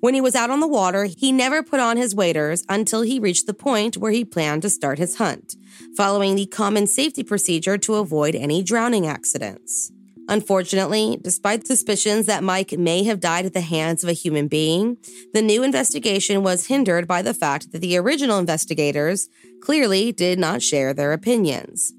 When 0.00 0.14
he 0.14 0.20
was 0.20 0.34
out 0.34 0.50
on 0.50 0.60
the 0.60 0.68
water, 0.68 1.04
he 1.04 1.32
never 1.32 1.62
put 1.62 1.80
on 1.80 1.96
his 1.96 2.14
waders 2.14 2.64
until 2.68 3.02
he 3.02 3.18
reached 3.18 3.46
the 3.46 3.54
point 3.54 3.96
where 3.96 4.12
he 4.12 4.24
planned 4.24 4.62
to 4.62 4.70
start 4.70 4.98
his 4.98 5.16
hunt, 5.16 5.56
following 5.96 6.36
the 6.36 6.46
common 6.46 6.86
safety 6.86 7.22
procedure 7.22 7.78
to 7.78 7.96
avoid 7.96 8.34
any 8.34 8.62
drowning 8.62 9.06
accidents. 9.06 9.92
Unfortunately, 10.28 11.18
despite 11.22 11.66
suspicions 11.66 12.26
that 12.26 12.44
Mike 12.44 12.72
may 12.72 13.02
have 13.04 13.18
died 13.18 13.46
at 13.46 13.54
the 13.54 13.62
hands 13.62 14.04
of 14.04 14.10
a 14.10 14.14
human 14.14 14.46
being, 14.46 14.98
the 15.32 15.40
new 15.40 15.62
investigation 15.62 16.42
was 16.42 16.66
hindered 16.66 17.08
by 17.08 17.22
the 17.22 17.32
fact 17.32 17.72
that 17.72 17.78
the 17.78 17.96
original 17.96 18.38
investigators 18.38 19.30
clearly 19.62 20.12
did 20.12 20.38
not 20.38 20.60
share 20.60 20.92
their 20.92 21.14
opinions. 21.14 21.94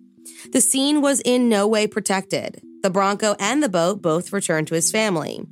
The 0.51 0.61
scene 0.61 1.01
was 1.01 1.21
in 1.21 1.49
no 1.49 1.67
way 1.67 1.87
protected. 1.87 2.61
The 2.83 2.91
Bronco 2.91 3.35
and 3.39 3.63
the 3.63 3.67
boat 3.67 4.01
both 4.01 4.31
returned 4.31 4.67
to 4.67 4.75
his 4.75 4.91
family. 4.91 5.45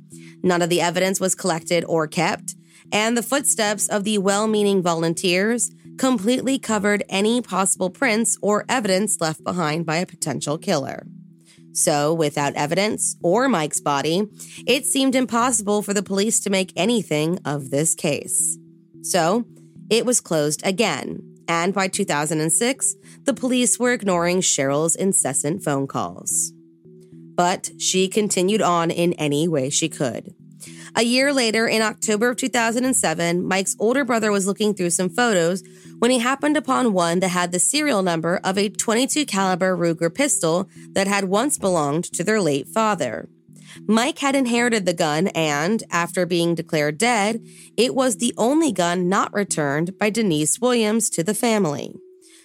None 0.48 0.62
of 0.62 0.70
the 0.70 0.80
evidence 0.80 1.20
was 1.20 1.34
collected 1.34 1.84
or 1.86 2.06
kept, 2.06 2.56
and 2.90 3.14
the 3.14 3.22
footsteps 3.22 3.86
of 3.86 4.04
the 4.04 4.16
well 4.16 4.48
meaning 4.48 4.80
volunteers 4.80 5.70
completely 5.98 6.58
covered 6.58 7.04
any 7.10 7.42
possible 7.42 7.90
prints 7.90 8.38
or 8.40 8.64
evidence 8.66 9.20
left 9.20 9.44
behind 9.44 9.84
by 9.84 9.96
a 9.96 10.06
potential 10.06 10.56
killer. 10.56 11.06
So, 11.74 12.14
without 12.14 12.54
evidence 12.54 13.18
or 13.22 13.46
Mike's 13.46 13.82
body, 13.82 14.26
it 14.66 14.86
seemed 14.86 15.14
impossible 15.14 15.82
for 15.82 15.92
the 15.92 16.02
police 16.02 16.40
to 16.40 16.50
make 16.50 16.72
anything 16.76 17.38
of 17.44 17.68
this 17.68 17.94
case. 17.94 18.56
So, 19.02 19.44
it 19.90 20.06
was 20.06 20.22
closed 20.22 20.62
again, 20.64 21.20
and 21.46 21.74
by 21.74 21.88
2006, 21.88 22.96
the 23.24 23.34
police 23.34 23.78
were 23.78 23.92
ignoring 23.92 24.40
Cheryl's 24.40 24.96
incessant 24.96 25.62
phone 25.62 25.86
calls 25.86 26.54
but 27.38 27.70
she 27.78 28.08
continued 28.08 28.60
on 28.60 28.90
in 28.90 29.12
any 29.12 29.46
way 29.46 29.70
she 29.70 29.88
could. 29.88 30.34
A 30.96 31.02
year 31.02 31.32
later, 31.32 31.66
in 31.66 31.82
October 31.82 32.30
of 32.30 32.36
2007, 32.36 33.46
Mike's 33.46 33.76
older 33.78 34.04
brother 34.04 34.32
was 34.32 34.46
looking 34.46 34.74
through 34.74 34.90
some 34.90 35.10
photos 35.10 35.62
when 35.98 36.10
he 36.10 36.18
happened 36.18 36.56
upon 36.56 36.92
one 36.92 37.20
that 37.20 37.28
had 37.28 37.52
the 37.52 37.58
serial 37.58 38.02
number 38.02 38.40
of 38.42 38.56
a 38.56 38.68
22 38.68 39.26
caliber 39.26 39.76
Ruger 39.76 40.12
pistol 40.12 40.68
that 40.92 41.06
had 41.06 41.24
once 41.24 41.58
belonged 41.58 42.04
to 42.04 42.24
their 42.24 42.40
late 42.40 42.68
father. 42.68 43.28
Mike 43.86 44.18
had 44.18 44.34
inherited 44.34 44.86
the 44.86 44.94
gun 44.94 45.28
and, 45.28 45.84
after 45.90 46.26
being 46.26 46.54
declared 46.54 46.98
dead, 46.98 47.44
it 47.76 47.94
was 47.94 48.16
the 48.16 48.34
only 48.36 48.72
gun 48.72 49.08
not 49.08 49.32
returned 49.32 49.98
by 49.98 50.10
Denise 50.10 50.60
Williams 50.60 51.10
to 51.10 51.22
the 51.22 51.34
family. 51.34 51.94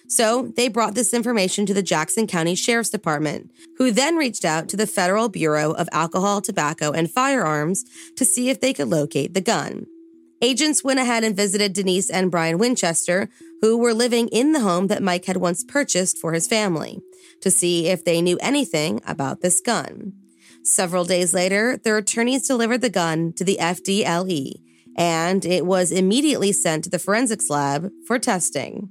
So 0.06 0.52
they 0.56 0.68
brought 0.68 0.94
this 0.94 1.14
information 1.14 1.66
to 1.66 1.74
the 1.74 1.82
Jackson 1.82 2.26
County 2.26 2.54
Sheriff's 2.54 2.90
Department, 2.90 3.50
who 3.78 3.90
then 3.90 4.16
reached 4.16 4.44
out 4.44 4.68
to 4.68 4.76
the 4.76 4.86
Federal 4.86 5.28
Bureau 5.28 5.72
of 5.72 5.88
Alcohol, 5.92 6.40
Tobacco, 6.40 6.92
and 6.92 7.10
Firearms 7.10 7.84
to 8.16 8.24
see 8.24 8.50
if 8.50 8.60
they 8.60 8.72
could 8.72 8.88
locate 8.88 9.34
the 9.34 9.40
gun. 9.40 9.86
Agents 10.42 10.84
went 10.84 11.00
ahead 11.00 11.24
and 11.24 11.34
visited 11.34 11.72
Denise 11.72 12.10
and 12.10 12.30
Brian 12.30 12.58
Winchester, 12.58 13.30
who 13.62 13.78
were 13.78 13.94
living 13.94 14.28
in 14.28 14.52
the 14.52 14.60
home 14.60 14.88
that 14.88 15.02
Mike 15.02 15.24
had 15.24 15.38
once 15.38 15.64
purchased 15.64 16.18
for 16.18 16.34
his 16.34 16.46
family, 16.46 17.00
to 17.40 17.50
see 17.50 17.86
if 17.88 18.04
they 18.04 18.20
knew 18.20 18.36
anything 18.42 19.00
about 19.06 19.40
this 19.40 19.60
gun. 19.60 20.12
Several 20.62 21.04
days 21.04 21.32
later, 21.32 21.78
their 21.78 21.96
attorneys 21.96 22.46
delivered 22.46 22.82
the 22.82 22.90
gun 22.90 23.32
to 23.34 23.44
the 23.44 23.58
FDLE, 23.60 24.60
and 24.96 25.44
it 25.44 25.64
was 25.64 25.90
immediately 25.90 26.52
sent 26.52 26.84
to 26.84 26.90
the 26.90 26.98
forensics 26.98 27.48
lab 27.48 27.90
for 28.06 28.18
testing. 28.18 28.90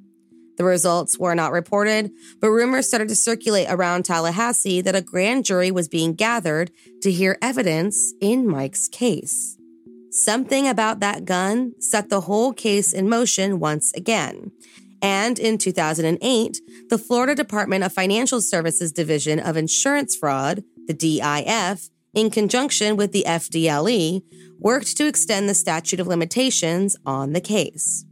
The 0.58 0.64
results 0.64 1.18
were 1.18 1.36
not 1.36 1.52
reported, 1.52 2.12
but 2.40 2.50
rumors 2.50 2.88
started 2.88 3.10
to 3.10 3.16
circulate 3.16 3.68
around 3.70 4.04
Tallahassee 4.04 4.82
that 4.82 4.96
a 4.96 5.02
grand 5.02 5.46
jury 5.46 5.72
was 5.72 5.88
being 5.88 6.14
gathered 6.14 6.72
to 7.02 7.12
hear 7.12 7.38
evidence 7.42 8.14
in 8.22 8.48
Mike's 8.48 8.88
case. 8.88 9.58
Something 10.12 10.68
about 10.68 11.00
that 11.00 11.26
gun 11.26 11.74
set 11.80 12.10
the 12.10 12.22
whole 12.22 12.54
case 12.54 12.94
in 12.94 13.10
motion 13.10 13.60
once 13.60 13.92
again. 13.94 14.52
And 15.02 15.40
in 15.40 15.58
2008, 15.58 16.62
the 16.90 16.98
Florida 16.98 17.36
Department 17.36 17.84
of 17.84 17.92
Financial 17.92 18.40
Services 18.40 18.92
Division 18.92 19.40
of 19.40 19.58
Insurance 19.58 20.16
Fraud, 20.16 20.64
the 20.88 20.94
DIF, 20.94 21.90
in 22.14 22.30
conjunction 22.30 22.96
with 22.96 23.12
the 23.12 23.26
FDLE, 23.28 24.22
worked 24.60 24.96
to 24.98 25.08
extend 25.08 25.50
the 25.50 25.56
statute 25.56 26.00
of 26.00 26.08
limitations 26.08 26.96
on 27.06 27.34
the 27.34 27.42
case. 27.42 28.06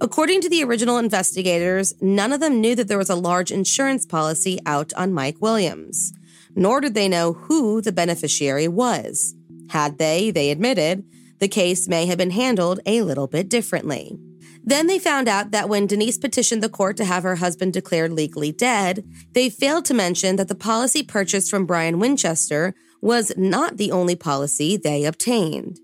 According 0.00 0.40
to 0.42 0.48
the 0.48 0.62
original 0.62 0.98
investigators, 0.98 1.94
none 2.00 2.32
of 2.32 2.40
them 2.40 2.60
knew 2.60 2.74
that 2.74 2.88
there 2.88 2.98
was 2.98 3.10
a 3.10 3.14
large 3.14 3.50
insurance 3.50 4.06
policy 4.06 4.58
out 4.66 4.92
on 4.94 5.12
Mike 5.12 5.40
Williams, 5.40 6.12
nor 6.54 6.80
did 6.80 6.94
they 6.94 7.08
know 7.08 7.32
who 7.32 7.80
the 7.80 7.92
beneficiary 7.92 8.68
was. 8.68 9.34
Had 9.70 9.98
they, 9.98 10.30
they 10.30 10.50
admitted, 10.50 11.04
the 11.38 11.48
case 11.48 11.88
may 11.88 12.06
have 12.06 12.18
been 12.18 12.30
handled 12.30 12.80
a 12.86 13.02
little 13.02 13.26
bit 13.26 13.48
differently. 13.48 14.18
Then 14.62 14.86
they 14.86 14.98
found 14.98 15.26
out 15.26 15.52
that 15.52 15.68
when 15.68 15.86
Denise 15.86 16.18
petitioned 16.18 16.62
the 16.62 16.68
court 16.68 16.96
to 16.98 17.04
have 17.04 17.22
her 17.22 17.36
husband 17.36 17.72
declared 17.72 18.12
legally 18.12 18.52
dead, 18.52 19.04
they 19.32 19.48
failed 19.48 19.86
to 19.86 19.94
mention 19.94 20.36
that 20.36 20.48
the 20.48 20.54
policy 20.54 21.02
purchased 21.02 21.50
from 21.50 21.66
Brian 21.66 21.98
Winchester 21.98 22.74
was 23.00 23.32
not 23.36 23.78
the 23.78 23.90
only 23.90 24.14
policy 24.14 24.76
they 24.76 25.04
obtained. 25.04 25.80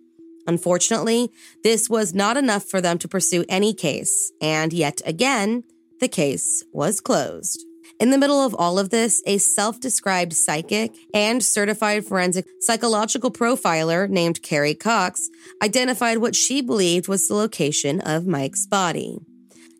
Unfortunately, 0.46 1.30
this 1.62 1.90
was 1.90 2.14
not 2.14 2.36
enough 2.36 2.64
for 2.64 2.80
them 2.80 2.98
to 2.98 3.08
pursue 3.08 3.44
any 3.48 3.74
case, 3.74 4.32
and 4.40 4.72
yet 4.72 5.00
again, 5.04 5.64
the 6.00 6.08
case 6.08 6.64
was 6.72 7.00
closed. 7.00 7.64
In 7.98 8.10
the 8.10 8.18
middle 8.18 8.44
of 8.44 8.54
all 8.58 8.78
of 8.78 8.90
this, 8.90 9.22
a 9.26 9.38
self 9.38 9.80
described 9.80 10.34
psychic 10.34 10.94
and 11.14 11.42
certified 11.42 12.04
forensic 12.04 12.46
psychological 12.60 13.30
profiler 13.30 14.08
named 14.08 14.42
Carrie 14.42 14.74
Cox 14.74 15.30
identified 15.62 16.18
what 16.18 16.36
she 16.36 16.60
believed 16.60 17.08
was 17.08 17.26
the 17.26 17.34
location 17.34 18.00
of 18.00 18.26
Mike's 18.26 18.66
body. 18.66 19.18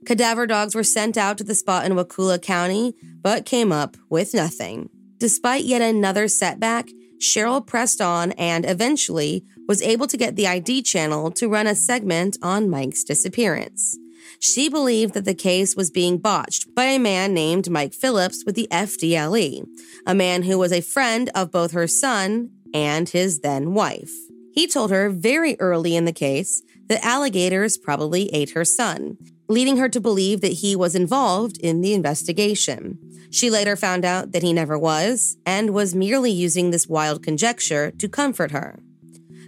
Cadaver 0.06 0.46
dogs 0.46 0.74
were 0.74 0.84
sent 0.84 1.18
out 1.18 1.36
to 1.38 1.44
the 1.44 1.54
spot 1.54 1.84
in 1.84 1.94
Wakulla 1.94 2.38
County, 2.38 2.94
but 3.22 3.44
came 3.44 3.72
up 3.72 3.96
with 4.08 4.32
nothing. 4.32 4.88
Despite 5.18 5.64
yet 5.64 5.82
another 5.82 6.28
setback, 6.28 6.88
Cheryl 7.20 7.66
pressed 7.66 8.00
on 8.00 8.32
and 8.32 8.64
eventually 8.64 9.44
was 9.66 9.82
able 9.82 10.06
to 10.06 10.16
get 10.16 10.36
the 10.36 10.46
ID 10.46 10.82
channel 10.82 11.30
to 11.32 11.48
run 11.48 11.66
a 11.66 11.74
segment 11.74 12.36
on 12.42 12.70
Mike's 12.70 13.04
disappearance. 13.04 13.96
She 14.38 14.68
believed 14.68 15.14
that 15.14 15.24
the 15.24 15.34
case 15.34 15.76
was 15.76 15.90
being 15.90 16.18
botched 16.18 16.74
by 16.74 16.84
a 16.84 16.98
man 16.98 17.32
named 17.32 17.70
Mike 17.70 17.94
Phillips 17.94 18.44
with 18.44 18.54
the 18.54 18.68
FDLE, 18.70 19.66
a 20.06 20.14
man 20.14 20.42
who 20.42 20.58
was 20.58 20.72
a 20.72 20.80
friend 20.80 21.30
of 21.34 21.50
both 21.50 21.72
her 21.72 21.86
son 21.86 22.50
and 22.74 23.08
his 23.08 23.40
then 23.40 23.72
wife. 23.72 24.12
He 24.52 24.66
told 24.66 24.90
her 24.90 25.10
very 25.10 25.58
early 25.60 25.96
in 25.96 26.04
the 26.04 26.12
case 26.12 26.62
that 26.88 27.04
alligators 27.04 27.76
probably 27.76 28.32
ate 28.34 28.50
her 28.50 28.64
son, 28.64 29.18
leading 29.48 29.76
her 29.76 29.88
to 29.88 30.00
believe 30.00 30.40
that 30.40 30.54
he 30.54 30.74
was 30.74 30.94
involved 30.94 31.58
in 31.58 31.80
the 31.80 31.94
investigation. 31.94 32.98
She 33.30 33.50
later 33.50 33.76
found 33.76 34.04
out 34.04 34.32
that 34.32 34.42
he 34.42 34.52
never 34.52 34.78
was 34.78 35.36
and 35.44 35.74
was 35.74 35.94
merely 35.94 36.30
using 36.30 36.70
this 36.70 36.88
wild 36.88 37.22
conjecture 37.22 37.90
to 37.92 38.08
comfort 38.08 38.50
her. 38.50 38.78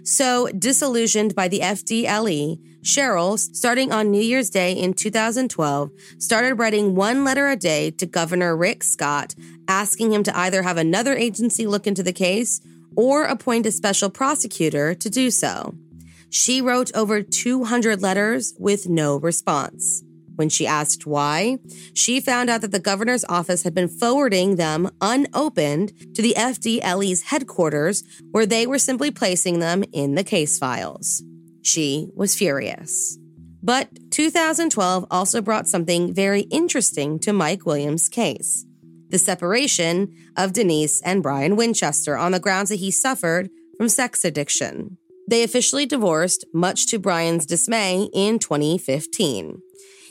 So, 0.09 0.47
disillusioned 0.47 1.35
by 1.35 1.49
the 1.49 1.59
FDLE, 1.59 2.57
Cheryl, 2.81 3.37
starting 3.37 3.91
on 3.91 4.09
New 4.09 4.19
Year's 4.19 4.49
Day 4.49 4.73
in 4.73 4.95
2012, 4.95 5.91
started 6.17 6.55
writing 6.55 6.95
one 6.95 7.23
letter 7.23 7.47
a 7.47 7.55
day 7.55 7.91
to 7.91 8.07
Governor 8.07 8.57
Rick 8.57 8.83
Scott, 8.83 9.35
asking 9.67 10.11
him 10.11 10.23
to 10.23 10.35
either 10.35 10.63
have 10.63 10.77
another 10.77 11.15
agency 11.15 11.67
look 11.67 11.85
into 11.85 12.01
the 12.01 12.11
case 12.11 12.59
or 12.95 13.25
appoint 13.25 13.67
a 13.67 13.71
special 13.71 14.09
prosecutor 14.09 14.95
to 14.95 15.11
do 15.11 15.29
so. 15.29 15.75
She 16.31 16.59
wrote 16.59 16.89
over 16.95 17.21
200 17.21 18.01
letters 18.01 18.55
with 18.57 18.89
no 18.89 19.15
response. 19.15 20.03
When 20.39 20.47
she 20.47 20.65
asked 20.65 21.05
why, 21.05 21.57
she 21.93 22.21
found 22.21 22.49
out 22.49 22.61
that 22.61 22.71
the 22.71 22.79
governor's 22.79 23.25
office 23.25 23.63
had 23.63 23.75
been 23.75 23.89
forwarding 23.89 24.55
them 24.55 24.89
unopened 25.01 25.91
to 26.15 26.21
the 26.21 26.33
FDLE's 26.37 27.23
headquarters, 27.23 28.05
where 28.31 28.45
they 28.45 28.65
were 28.65 28.79
simply 28.79 29.11
placing 29.11 29.59
them 29.59 29.83
in 29.91 30.15
the 30.15 30.23
case 30.23 30.57
files. 30.57 31.21
She 31.61 32.07
was 32.15 32.35
furious. 32.35 33.17
But 33.61 33.89
2012 34.11 35.07
also 35.11 35.41
brought 35.41 35.67
something 35.67 36.13
very 36.13 36.43
interesting 36.43 37.19
to 37.19 37.33
Mike 37.33 37.65
Williams' 37.65 38.07
case 38.07 38.65
the 39.09 39.17
separation 39.17 40.15
of 40.37 40.53
Denise 40.53 41.01
and 41.01 41.21
Brian 41.21 41.57
Winchester 41.57 42.15
on 42.15 42.31
the 42.31 42.39
grounds 42.39 42.69
that 42.69 42.77
he 42.77 42.91
suffered 42.91 43.49
from 43.75 43.89
sex 43.89 44.23
addiction. 44.23 44.97
They 45.27 45.43
officially 45.43 45.85
divorced, 45.85 46.45
much 46.53 46.87
to 46.87 46.97
Brian's 46.97 47.45
dismay, 47.45 48.07
in 48.13 48.39
2015. 48.39 49.61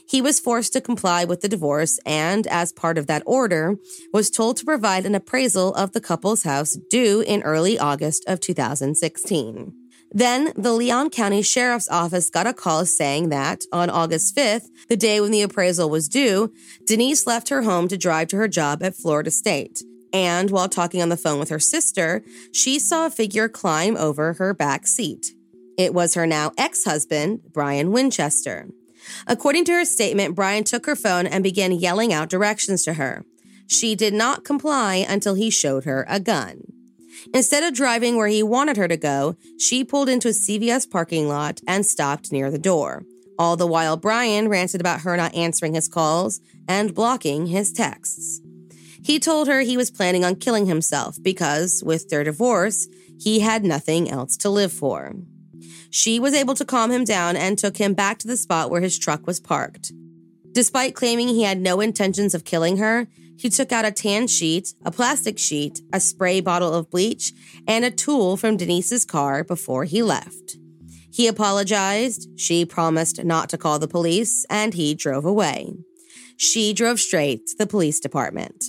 He 0.09 0.23
was 0.23 0.41
forced 0.41 0.73
to 0.73 0.81
comply 0.81 1.25
with 1.25 1.43
the 1.43 1.49
divorce 1.49 2.01
and, 2.07 2.47
as 2.47 2.73
part 2.73 2.97
of 2.97 3.07
that 3.09 3.23
order, 3.27 3.77
was 4.13 4.31
told 4.31 4.57
to 4.57 4.65
provide 4.65 5.05
an 5.05 5.15
appraisal 5.15 5.75
of 5.75 5.93
the 5.93 6.01
couple's 6.01 6.45
house 6.45 6.79
due 6.89 7.21
in 7.21 7.43
early 7.43 7.79
August 7.79 8.25
of 8.27 8.41
2016. 8.41 9.75
Then 10.11 10.53
the 10.57 10.73
Leon 10.73 11.11
County 11.11 11.43
Sheriff's 11.43 11.91
Office 11.91 12.31
got 12.31 12.47
a 12.47 12.55
call 12.55 12.87
saying 12.87 13.29
that 13.29 13.65
on 13.71 13.91
August 13.91 14.35
5th, 14.35 14.69
the 14.89 14.97
day 14.97 15.21
when 15.21 15.31
the 15.31 15.43
appraisal 15.43 15.91
was 15.91 16.09
due, 16.09 16.55
Denise 16.87 17.27
left 17.27 17.51
her 17.51 17.63
home 17.63 17.89
to 17.89 17.99
drive 17.99 18.29
to 18.29 18.37
her 18.39 18.49
job 18.49 18.83
at 18.83 18.97
Florida 18.97 19.31
State. 19.31 19.83
And 20.11 20.51
while 20.51 20.71
talking 20.71 21.03
on 21.03 21.11
the 21.11 21.19
phone 21.19 21.39
with 21.39 21.51
her 21.51 21.59
sister, 21.59 22.23
she 22.51 22.79
saw 22.79 23.05
a 23.05 23.11
figure 23.11 23.51
climb 23.51 23.99
over 23.99 24.33
her 24.35 24.55
back 24.55 24.87
seat. 24.87 25.35
It 25.77 25.93
was 25.93 26.15
her 26.15 26.27
now 26.27 26.53
ex 26.57 26.85
husband, 26.85 27.41
Brian 27.53 27.93
Winchester. 27.93 28.69
According 29.27 29.65
to 29.67 29.73
her 29.73 29.85
statement, 29.85 30.35
Brian 30.35 30.65
took 30.65 30.87
her 30.87 30.97
phone 30.97 31.27
and 31.27 31.43
began 31.43 31.73
yelling 31.73 32.13
out 32.13 32.29
directions 32.29 32.85
to 32.85 32.95
her. 32.95 33.25
She 33.67 33.95
did 33.95 34.15
not 34.15 34.45
comply 34.45 35.05
until 35.09 35.35
he 35.35 35.51
showed 35.51 35.85
her 35.85 36.07
a 36.09 36.21
gun. 36.21 36.63
Instead 37.35 37.63
of 37.65 37.75
driving 37.75 38.17
where 38.17 38.29
he 38.29 38.43
wanted 38.43 38.77
her 38.77 38.89
to 38.89 38.97
go, 38.97 39.37
she 39.59 39.85
pulled 39.85 40.09
into 40.09 40.29
a 40.29 40.33
CVS 40.33 40.91
parking 40.91 41.29
lot 41.29 41.61
and 41.67 41.85
stopped 41.85 42.33
near 42.33 42.51
the 42.51 42.59
door. 42.59 43.05
All 43.39 43.57
the 43.57 43.67
while, 43.67 43.97
Brian 43.97 44.49
ranted 44.49 44.81
about 44.81 45.03
her 45.03 45.17
not 45.17 45.35
answering 45.35 45.75
his 45.75 45.89
calls 45.89 46.41
and 46.67 46.95
blocking 46.95 47.47
his 47.47 47.73
texts. 47.73 48.41
He 49.03 49.19
told 49.19 49.47
her 49.49 49.61
he 49.61 49.77
was 49.77 49.91
planning 49.91 50.25
on 50.25 50.37
killing 50.37 50.67
himself 50.67 51.17
because, 51.23 51.83
with 51.85 52.09
their 52.09 52.25
divorce, 52.25 52.89
he 53.19 53.41
had 53.41 53.65
nothing 53.65 54.11
else 54.11 54.37
to 54.39 54.51
live 54.51 54.73
for. 54.73 55.15
She 55.91 56.21
was 56.21 56.35
able 56.35 56.55
to 56.55 56.65
calm 56.65 56.91
him 56.91 57.05
down 57.05 57.37
and 57.37 57.59
took 57.59 57.79
him 57.79 57.95
back 57.95 58.19
to 58.19 58.27
the 58.27 58.37
spot 58.37 58.71
where 58.71 58.81
his 58.81 58.99
truck 58.99 59.27
was 59.27 59.41
parked. 59.41 59.93
Despite 60.53 60.95
claiming 60.95 61.29
he 61.29 61.43
had 61.43 61.61
no 61.61 61.81
intentions 61.81 62.35
of 62.35 62.45
killing 62.45 62.79
her, 62.79 63.07
he 63.39 63.49
took 63.49 63.71
out 63.71 63.85
a 63.85 63.93
tan 63.93 64.27
sheet, 64.27 64.75
a 64.85 64.91
plastic 64.91 65.39
sheet, 65.39 65.81
a 65.93 66.01
spray 66.01 66.41
bottle 66.41 66.75
of 66.75 66.91
bleach, 66.91 67.33
and 67.67 67.85
a 67.85 67.91
tool 67.91 68.37
from 68.37 68.57
Denise's 68.57 69.05
car 69.05 69.45
before 69.45 69.85
he 69.85 70.03
left. 70.03 70.57
He 71.13 71.27
apologized, 71.27 72.29
she 72.39 72.65
promised 72.65 73.25
not 73.25 73.49
to 73.51 73.59
call 73.59 73.79
the 73.79 73.89
police, 73.89 74.45
and 74.51 74.75
he 74.75 74.95
drove 74.95 75.25
away. 75.25 75.75
She 76.37 76.73
drove 76.73 77.01
straight 77.01 77.47
to 77.49 77.57
the 77.57 77.67
police 77.67 78.01
department. 78.01 78.65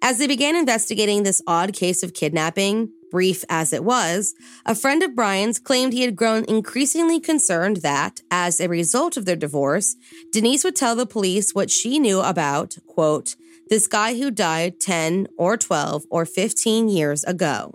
As 0.00 0.18
they 0.18 0.28
began 0.28 0.54
investigating 0.54 1.22
this 1.22 1.42
odd 1.46 1.72
case 1.72 2.02
of 2.02 2.14
kidnapping, 2.14 2.90
brief 3.10 3.44
as 3.48 3.72
it 3.72 3.84
was, 3.84 4.34
a 4.66 4.74
friend 4.74 5.02
of 5.02 5.14
Brian's 5.14 5.58
claimed 5.58 5.92
he 5.92 6.02
had 6.02 6.16
grown 6.16 6.44
increasingly 6.44 7.20
concerned 7.20 7.78
that, 7.78 8.22
as 8.30 8.60
a 8.60 8.68
result 8.68 9.16
of 9.16 9.24
their 9.24 9.36
divorce, 9.36 9.96
Denise 10.32 10.64
would 10.64 10.76
tell 10.76 10.96
the 10.96 11.06
police 11.06 11.54
what 11.54 11.70
she 11.70 11.98
knew 11.98 12.20
about, 12.20 12.76
quote, 12.86 13.36
this 13.68 13.86
guy 13.86 14.16
who 14.16 14.30
died 14.30 14.80
10 14.80 15.28
or 15.36 15.56
12 15.56 16.04
or 16.10 16.24
15 16.24 16.88
years 16.88 17.24
ago. 17.24 17.72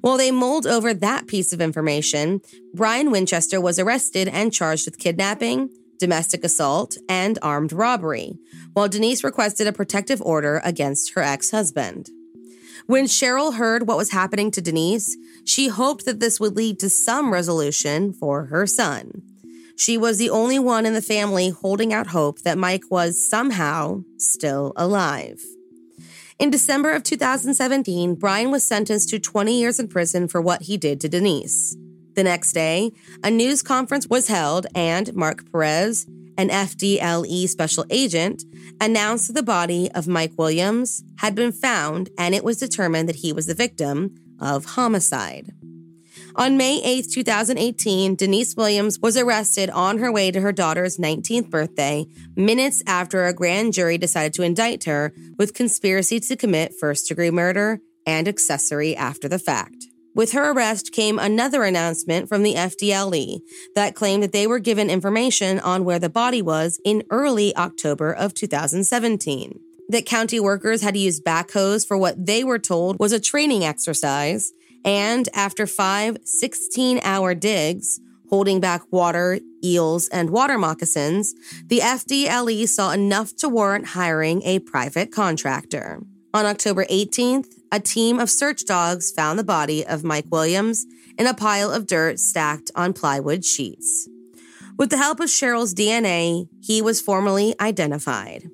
While 0.00 0.16
they 0.16 0.30
mulled 0.30 0.66
over 0.66 0.94
that 0.94 1.26
piece 1.26 1.52
of 1.52 1.60
information, 1.60 2.40
Brian 2.74 3.10
Winchester 3.10 3.60
was 3.60 3.78
arrested 3.78 4.28
and 4.28 4.52
charged 4.52 4.86
with 4.86 4.98
kidnapping, 4.98 5.70
domestic 5.98 6.42
assault, 6.42 6.96
and 7.08 7.38
armed 7.42 7.72
robbery, 7.72 8.38
while 8.72 8.88
Denise 8.88 9.22
requested 9.22 9.66
a 9.66 9.72
protective 9.72 10.22
order 10.22 10.60
against 10.64 11.12
her 11.12 11.22
ex 11.22 11.50
husband. 11.50 12.08
When 12.90 13.04
Cheryl 13.04 13.54
heard 13.54 13.86
what 13.86 13.96
was 13.96 14.10
happening 14.10 14.50
to 14.50 14.60
Denise, 14.60 15.16
she 15.44 15.68
hoped 15.68 16.06
that 16.06 16.18
this 16.18 16.40
would 16.40 16.56
lead 16.56 16.80
to 16.80 16.90
some 16.90 17.32
resolution 17.32 18.12
for 18.12 18.46
her 18.46 18.66
son. 18.66 19.22
She 19.76 19.96
was 19.96 20.18
the 20.18 20.28
only 20.28 20.58
one 20.58 20.84
in 20.84 20.92
the 20.92 21.00
family 21.00 21.50
holding 21.50 21.92
out 21.92 22.08
hope 22.08 22.40
that 22.40 22.58
Mike 22.58 22.82
was 22.90 23.24
somehow 23.24 24.02
still 24.16 24.72
alive. 24.74 25.40
In 26.40 26.50
December 26.50 26.90
of 26.90 27.04
2017, 27.04 28.16
Brian 28.16 28.50
was 28.50 28.64
sentenced 28.64 29.10
to 29.10 29.20
20 29.20 29.56
years 29.56 29.78
in 29.78 29.86
prison 29.86 30.26
for 30.26 30.40
what 30.40 30.62
he 30.62 30.76
did 30.76 31.00
to 31.02 31.08
Denise. 31.08 31.76
The 32.16 32.24
next 32.24 32.54
day, 32.54 32.90
a 33.22 33.30
news 33.30 33.62
conference 33.62 34.08
was 34.08 34.26
held, 34.26 34.66
and 34.74 35.14
Mark 35.14 35.48
Perez, 35.52 36.08
an 36.40 36.48
FDLE 36.48 37.46
special 37.48 37.84
agent, 37.90 38.44
announced 38.80 39.26
that 39.26 39.34
the 39.34 39.42
body 39.42 39.90
of 39.94 40.08
Mike 40.08 40.32
Williams 40.38 41.04
had 41.18 41.34
been 41.34 41.52
found 41.52 42.08
and 42.16 42.34
it 42.34 42.42
was 42.42 42.56
determined 42.56 43.06
that 43.10 43.16
he 43.16 43.30
was 43.30 43.44
the 43.44 43.54
victim 43.54 44.14
of 44.40 44.64
homicide. 44.64 45.52
On 46.36 46.56
May 46.56 46.80
8, 46.82 47.06
2018, 47.12 48.14
Denise 48.14 48.56
Williams 48.56 48.98
was 49.00 49.18
arrested 49.18 49.68
on 49.68 49.98
her 49.98 50.10
way 50.10 50.30
to 50.30 50.40
her 50.40 50.52
daughter's 50.52 50.96
19th 50.96 51.50
birthday, 51.50 52.06
minutes 52.36 52.82
after 52.86 53.26
a 53.26 53.34
grand 53.34 53.74
jury 53.74 53.98
decided 53.98 54.32
to 54.34 54.42
indict 54.42 54.84
her 54.84 55.12
with 55.36 55.52
conspiracy 55.52 56.20
to 56.20 56.36
commit 56.36 56.72
first 56.80 57.08
degree 57.08 57.30
murder 57.30 57.80
and 58.06 58.26
accessory 58.26 58.96
after 58.96 59.28
the 59.28 59.38
fact. 59.38 59.89
With 60.14 60.32
her 60.32 60.50
arrest 60.50 60.90
came 60.92 61.18
another 61.18 61.62
announcement 61.62 62.28
from 62.28 62.42
the 62.42 62.54
FDLE 62.54 63.42
that 63.74 63.94
claimed 63.94 64.22
that 64.22 64.32
they 64.32 64.46
were 64.46 64.58
given 64.58 64.90
information 64.90 65.60
on 65.60 65.84
where 65.84 66.00
the 66.00 66.10
body 66.10 66.42
was 66.42 66.80
in 66.84 67.04
early 67.10 67.54
October 67.56 68.12
of 68.12 68.34
2017. 68.34 69.60
That 69.88 70.06
county 70.06 70.40
workers 70.40 70.82
had 70.82 70.96
used 70.96 71.24
backhoes 71.24 71.86
for 71.86 71.96
what 71.96 72.26
they 72.26 72.42
were 72.42 72.58
told 72.58 72.98
was 72.98 73.12
a 73.12 73.20
training 73.20 73.64
exercise. 73.64 74.52
And 74.84 75.28
after 75.34 75.66
five 75.66 76.16
16 76.24 77.00
hour 77.04 77.34
digs, 77.34 78.00
holding 78.30 78.60
back 78.60 78.82
water, 78.90 79.38
eels, 79.62 80.08
and 80.08 80.30
water 80.30 80.58
moccasins, 80.58 81.34
the 81.66 81.80
FDLE 81.80 82.66
saw 82.68 82.92
enough 82.92 83.36
to 83.36 83.48
warrant 83.48 83.88
hiring 83.88 84.42
a 84.42 84.60
private 84.60 85.12
contractor. 85.12 86.00
On 86.32 86.46
October 86.46 86.84
18th, 86.84 87.59
a 87.72 87.80
team 87.80 88.18
of 88.18 88.30
search 88.30 88.64
dogs 88.64 89.10
found 89.10 89.38
the 89.38 89.44
body 89.44 89.86
of 89.86 90.04
Mike 90.04 90.26
Williams 90.30 90.86
in 91.18 91.26
a 91.26 91.34
pile 91.34 91.70
of 91.70 91.86
dirt 91.86 92.18
stacked 92.18 92.70
on 92.74 92.92
plywood 92.92 93.44
sheets. 93.44 94.08
With 94.76 94.90
the 94.90 94.96
help 94.96 95.20
of 95.20 95.28
Cheryl's 95.28 95.74
DNA, 95.74 96.48
he 96.62 96.80
was 96.80 97.00
formally 97.00 97.54
identified. 97.60 98.50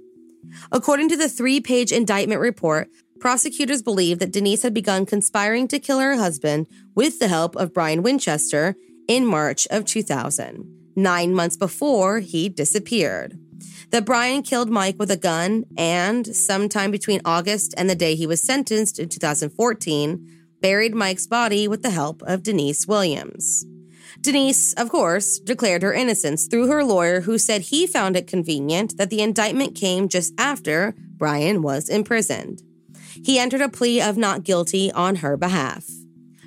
According 0.72 1.09
to 1.11 1.16
the 1.16 1.29
three 1.29 1.61
page 1.61 1.92
indictment 1.92 2.40
report, 2.40 2.88
prosecutors 3.20 3.83
believe 3.83 4.18
that 4.18 4.33
Denise 4.33 4.62
had 4.62 4.74
begun 4.74 5.07
conspiring 5.07 5.68
to 5.68 5.79
kill 5.79 6.00
her 6.00 6.16
husband 6.16 6.66
with 6.94 7.18
the 7.18 7.29
help 7.29 7.57
of 7.57 7.72
Brian 7.72 8.02
Winchester 8.02 8.74
in 9.09 9.24
March 9.24 9.66
of 9.70 9.85
2000, 9.85 10.92
nine 10.96 11.33
months 11.33 11.57
before 11.57 12.20
he 12.20 12.48
disappeared. 12.48 13.38
That 13.90 14.05
Brian 14.05 14.42
killed 14.42 14.68
Mike 14.68 14.96
with 14.99 15.11
a 15.11 15.16
gun, 15.16 15.64
and 15.77 16.27
sometime 16.35 16.90
between 16.90 17.20
August 17.25 17.72
and 17.77 17.88
the 17.88 17.94
day 17.94 18.14
he 18.14 18.27
was 18.27 18.42
sentenced 18.42 18.99
in 18.99 19.09
2014, 19.09 20.44
buried 20.61 20.94
Mike's 20.94 21.27
body 21.27 21.68
with 21.68 21.83
the 21.83 21.90
help 21.90 22.22
of 22.22 22.42
Denise 22.42 22.87
Williams. 22.87 23.64
Denise, 24.20 24.72
of 24.75 24.88
course, 24.88 25.38
declared 25.38 25.83
her 25.83 25.92
innocence 25.92 26.46
through 26.46 26.68
her 26.68 26.83
lawyer, 26.83 27.20
who 27.20 27.38
said 27.38 27.62
he 27.62 27.87
found 27.87 28.16
it 28.16 28.27
convenient 28.27 28.96
that 28.96 29.11
the 29.11 29.20
indictment 29.20 29.75
came 29.75 30.09
just 30.09 30.35
after 30.38 30.94
Brian 31.16 31.62
was 31.62 31.88
imprisoned. 31.88 32.62
He 33.25 33.38
entered 33.38 33.61
a 33.61 33.68
plea 33.68 34.01
of 34.01 34.16
not 34.16 34.42
guilty 34.42 34.90
on 34.92 35.16
her 35.16 35.37
behalf. 35.37 35.85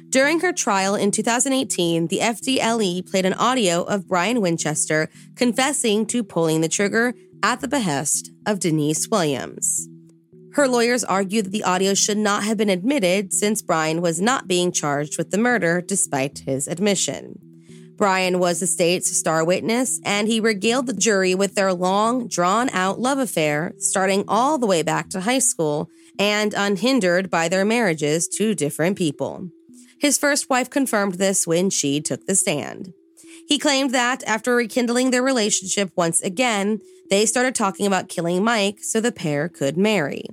During 0.09 0.39
her 0.39 0.51
trial 0.51 0.95
in 0.95 1.11
2018, 1.11 2.07
the 2.07 2.19
FDLE 2.19 3.09
played 3.09 3.25
an 3.25 3.33
audio 3.33 3.83
of 3.83 4.07
Brian 4.07 4.41
Winchester 4.41 5.07
confessing 5.35 6.07
to 6.07 6.23
pulling 6.23 6.61
the 6.61 6.67
trigger 6.67 7.13
at 7.43 7.61
the 7.61 7.67
behest 7.67 8.31
of 8.45 8.59
Denise 8.59 9.07
Williams. 9.09 9.87
Her 10.53 10.67
lawyers 10.67 11.03
argued 11.03 11.45
that 11.45 11.51
the 11.51 11.63
audio 11.63 11.93
should 11.93 12.17
not 12.17 12.43
have 12.43 12.57
been 12.57 12.69
admitted 12.69 13.33
since 13.33 13.61
Brian 13.61 14.01
was 14.01 14.19
not 14.19 14.47
being 14.47 14.71
charged 14.71 15.17
with 15.17 15.31
the 15.31 15.37
murder 15.37 15.81
despite 15.81 16.39
his 16.39 16.67
admission. 16.67 17.39
Brian 17.95 18.39
was 18.39 18.61
the 18.61 18.67
state's 18.67 19.15
star 19.15 19.43
witness, 19.43 19.99
and 20.05 20.27
he 20.27 20.39
regaled 20.39 20.87
the 20.87 20.93
jury 20.93 21.35
with 21.35 21.55
their 21.55 21.73
long, 21.73 22.27
drawn 22.29 22.69
out 22.69 22.99
love 22.99 23.17
affair, 23.19 23.73
starting 23.77 24.23
all 24.27 24.57
the 24.57 24.65
way 24.65 24.81
back 24.81 25.09
to 25.09 25.21
high 25.21 25.39
school 25.39 25.89
and 26.17 26.53
unhindered 26.53 27.29
by 27.29 27.49
their 27.49 27.65
marriages 27.65 28.27
to 28.27 28.55
different 28.55 28.97
people. 28.97 29.49
His 29.99 30.17
first 30.17 30.49
wife 30.49 30.69
confirmed 30.69 31.15
this 31.15 31.45
when 31.45 31.69
she 31.69 31.99
took 31.99 32.25
the 32.25 32.35
stand. 32.35 32.93
He 33.49 33.59
claimed 33.59 33.91
that 33.91 34.23
after 34.23 34.55
rekindling 34.55 35.11
their 35.11 35.23
relationship 35.23 35.91
once 35.95 36.21
again, 36.21 36.79
they 37.09 37.25
started 37.25 37.55
talking 37.55 37.85
about 37.85 38.09
killing 38.09 38.43
Mike 38.43 38.79
so 38.81 39.01
the 39.01 39.11
pair 39.11 39.49
could 39.49 39.77
marry. 39.77 40.25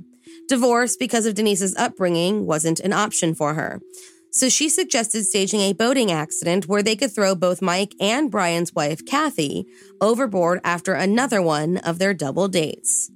Divorce 0.49 0.97
because 0.97 1.27
of 1.27 1.35
Denise's 1.35 1.75
upbringing 1.77 2.47
wasn't 2.47 2.81
an 2.81 2.93
option 2.93 3.35
for 3.35 3.55
her. 3.55 3.81
So 4.31 4.49
she 4.49 4.69
suggested 4.69 5.25
staging 5.25 5.61
a 5.61 5.73
boating 5.73 6.13
accident 6.13 6.69
where 6.69 6.83
they 6.83 6.95
could 6.95 7.15
throw 7.15 7.35
both 7.35 7.63
Mike 7.63 7.95
and 7.99 8.31
Brian's 8.31 8.75
wife, 8.75 9.05
Kathy, 9.07 9.67
overboard 10.01 10.61
after 10.63 10.93
another 10.93 11.41
one 11.41 11.79
of 11.79 11.99
their 11.99 12.13
double 12.13 12.47
dates. 12.47 13.11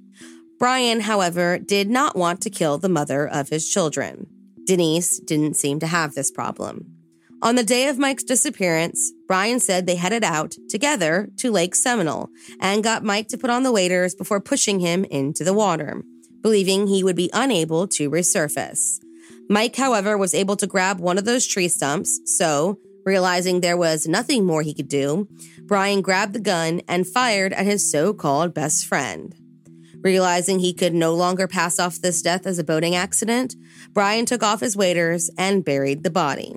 Brian, 0.57 1.01
however, 1.01 1.59
did 1.59 1.89
not 1.89 2.15
want 2.15 2.41
to 2.41 2.49
kill 2.49 2.77
the 2.77 2.89
mother 2.89 3.27
of 3.27 3.49
his 3.49 3.69
children. 3.69 4.27
Denise 4.65 5.19
didn't 5.19 5.55
seem 5.55 5.79
to 5.79 5.87
have 5.87 6.13
this 6.13 6.31
problem. 6.31 7.00
On 7.43 7.55
the 7.55 7.63
day 7.63 7.87
of 7.87 7.97
Mike's 7.97 8.23
disappearance, 8.23 9.11
Brian 9.27 9.59
said 9.59 9.87
they 9.87 9.95
headed 9.95 10.23
out 10.23 10.55
together 10.69 11.27
to 11.37 11.51
Lake 11.51 11.73
Seminole 11.73 12.29
and 12.59 12.83
got 12.83 13.03
Mike 13.03 13.29
to 13.29 13.37
put 13.37 13.49
on 13.49 13.63
the 13.63 13.71
waders 13.71 14.13
before 14.13 14.39
pushing 14.39 14.79
him 14.79 15.05
into 15.05 15.43
the 15.43 15.53
water, 15.53 16.03
believing 16.41 16.85
he 16.85 17.03
would 17.03 17.15
be 17.15 17.31
unable 17.33 17.87
to 17.87 18.11
resurface. 18.11 18.99
Mike, 19.49 19.75
however, 19.75 20.19
was 20.19 20.35
able 20.35 20.55
to 20.55 20.67
grab 20.67 20.99
one 20.99 21.17
of 21.17 21.25
those 21.25 21.47
tree 21.47 21.67
stumps, 21.67 22.21
so, 22.25 22.77
realizing 23.05 23.59
there 23.59 23.75
was 23.75 24.07
nothing 24.07 24.45
more 24.45 24.61
he 24.61 24.75
could 24.75 24.87
do, 24.87 25.27
Brian 25.63 26.03
grabbed 26.03 26.33
the 26.33 26.39
gun 26.39 26.81
and 26.87 27.07
fired 27.07 27.53
at 27.53 27.65
his 27.65 27.89
so 27.89 28.13
called 28.13 28.53
best 28.53 28.85
friend. 28.85 29.35
Realizing 30.01 30.59
he 30.59 30.73
could 30.75 30.93
no 30.93 31.15
longer 31.15 31.47
pass 31.47 31.79
off 31.79 32.01
this 32.01 32.21
death 32.21 32.45
as 32.45 32.59
a 32.59 32.63
boating 32.63 32.93
accident, 32.93 33.55
Brian 33.89 34.27
took 34.27 34.43
off 34.43 34.59
his 34.59 34.77
waders 34.77 35.31
and 35.39 35.65
buried 35.65 36.03
the 36.03 36.11
body. 36.11 36.55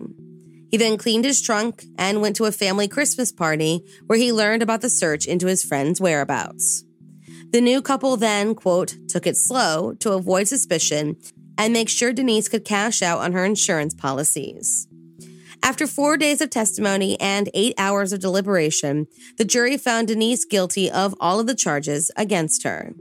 He 0.74 0.78
then 0.78 0.98
cleaned 0.98 1.24
his 1.24 1.40
trunk 1.40 1.84
and 1.96 2.20
went 2.20 2.34
to 2.34 2.46
a 2.46 2.50
family 2.50 2.88
Christmas 2.88 3.30
party 3.30 3.84
where 4.08 4.18
he 4.18 4.32
learned 4.32 4.60
about 4.60 4.80
the 4.80 4.90
search 4.90 5.24
into 5.24 5.46
his 5.46 5.62
friend's 5.62 6.00
whereabouts. 6.00 6.82
The 7.52 7.60
new 7.60 7.80
couple 7.80 8.16
then, 8.16 8.56
quote, 8.56 8.96
took 9.06 9.24
it 9.24 9.36
slow 9.36 9.94
to 10.00 10.14
avoid 10.14 10.48
suspicion 10.48 11.14
and 11.56 11.72
make 11.72 11.88
sure 11.88 12.12
Denise 12.12 12.48
could 12.48 12.64
cash 12.64 13.02
out 13.02 13.20
on 13.20 13.34
her 13.34 13.44
insurance 13.44 13.94
policies. 13.94 14.88
After 15.62 15.86
four 15.86 16.16
days 16.16 16.40
of 16.40 16.50
testimony 16.50 17.20
and 17.20 17.48
eight 17.54 17.76
hours 17.78 18.12
of 18.12 18.18
deliberation, 18.18 19.06
the 19.38 19.44
jury 19.44 19.76
found 19.76 20.08
Denise 20.08 20.44
guilty 20.44 20.90
of 20.90 21.14
all 21.20 21.38
of 21.38 21.46
the 21.46 21.54
charges 21.54 22.10
against 22.16 22.64
her. 22.64 22.94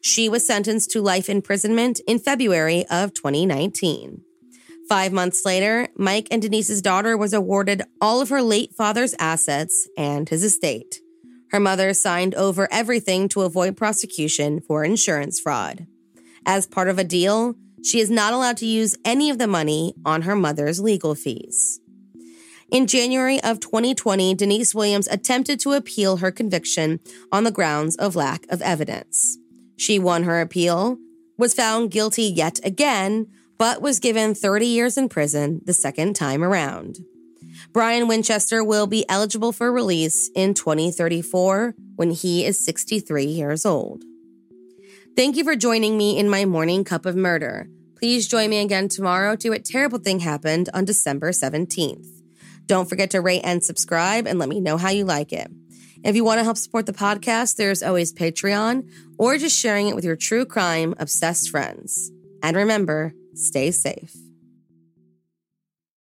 She 0.00 0.28
was 0.28 0.46
sentenced 0.46 0.92
to 0.92 1.02
life 1.02 1.28
imprisonment 1.28 2.00
in 2.06 2.20
February 2.20 2.86
of 2.88 3.14
2019. 3.14 4.25
Five 4.88 5.12
months 5.12 5.44
later, 5.44 5.88
Mike 5.96 6.28
and 6.30 6.40
Denise's 6.40 6.80
daughter 6.80 7.16
was 7.16 7.32
awarded 7.32 7.82
all 8.00 8.20
of 8.20 8.28
her 8.28 8.40
late 8.40 8.72
father's 8.74 9.14
assets 9.18 9.88
and 9.98 10.28
his 10.28 10.44
estate. 10.44 11.00
Her 11.50 11.58
mother 11.58 11.92
signed 11.92 12.34
over 12.34 12.68
everything 12.70 13.28
to 13.30 13.42
avoid 13.42 13.76
prosecution 13.76 14.60
for 14.60 14.84
insurance 14.84 15.40
fraud. 15.40 15.86
As 16.44 16.66
part 16.66 16.88
of 16.88 16.98
a 16.98 17.04
deal, 17.04 17.56
she 17.82 17.98
is 17.98 18.10
not 18.10 18.32
allowed 18.32 18.56
to 18.58 18.66
use 18.66 18.96
any 19.04 19.28
of 19.28 19.38
the 19.38 19.48
money 19.48 19.94
on 20.04 20.22
her 20.22 20.36
mother's 20.36 20.80
legal 20.80 21.14
fees. 21.14 21.80
In 22.70 22.86
January 22.86 23.40
of 23.42 23.60
2020, 23.60 24.34
Denise 24.34 24.74
Williams 24.74 25.06
attempted 25.08 25.60
to 25.60 25.72
appeal 25.72 26.18
her 26.18 26.30
conviction 26.30 27.00
on 27.30 27.44
the 27.44 27.52
grounds 27.52 27.96
of 27.96 28.16
lack 28.16 28.44
of 28.48 28.62
evidence. 28.62 29.38
She 29.76 29.98
won 29.98 30.24
her 30.24 30.40
appeal, 30.40 30.98
was 31.38 31.54
found 31.54 31.90
guilty 31.90 32.24
yet 32.24 32.58
again, 32.64 33.28
but 33.58 33.80
was 33.80 34.00
given 34.00 34.34
30 34.34 34.66
years 34.66 34.96
in 34.96 35.08
prison 35.08 35.60
the 35.64 35.72
second 35.72 36.14
time 36.14 36.42
around. 36.42 36.98
Brian 37.72 38.08
Winchester 38.08 38.62
will 38.62 38.86
be 38.86 39.08
eligible 39.08 39.52
for 39.52 39.72
release 39.72 40.30
in 40.34 40.54
2034 40.54 41.74
when 41.96 42.10
he 42.10 42.44
is 42.44 42.64
63 42.64 43.24
years 43.24 43.66
old. 43.66 44.04
Thank 45.16 45.36
you 45.36 45.44
for 45.44 45.56
joining 45.56 45.96
me 45.96 46.18
in 46.18 46.28
my 46.28 46.44
morning 46.44 46.84
cup 46.84 47.06
of 47.06 47.16
murder. 47.16 47.68
Please 47.96 48.28
join 48.28 48.50
me 48.50 48.58
again 48.58 48.88
tomorrow 48.88 49.36
to 49.36 49.50
What 49.50 49.64
Terrible 49.64 49.98
Thing 49.98 50.20
Happened 50.20 50.68
on 50.74 50.84
December 50.84 51.30
17th. 51.30 52.06
Don't 52.66 52.88
forget 52.88 53.10
to 53.10 53.20
rate 53.20 53.40
and 53.42 53.64
subscribe 53.64 54.26
and 54.26 54.38
let 54.38 54.48
me 54.48 54.60
know 54.60 54.76
how 54.76 54.90
you 54.90 55.04
like 55.04 55.32
it. 55.32 55.50
If 56.04 56.14
you 56.14 56.24
want 56.24 56.38
to 56.38 56.44
help 56.44 56.58
support 56.58 56.86
the 56.86 56.92
podcast, 56.92 57.56
there's 57.56 57.82
always 57.82 58.12
Patreon 58.12 58.90
or 59.18 59.38
just 59.38 59.58
sharing 59.58 59.88
it 59.88 59.94
with 59.94 60.04
your 60.04 60.16
true 60.16 60.44
crime 60.44 60.94
obsessed 60.98 61.48
friends. 61.48 62.12
And 62.42 62.56
remember, 62.56 63.14
stay 63.36 63.70
safe. 63.70 64.25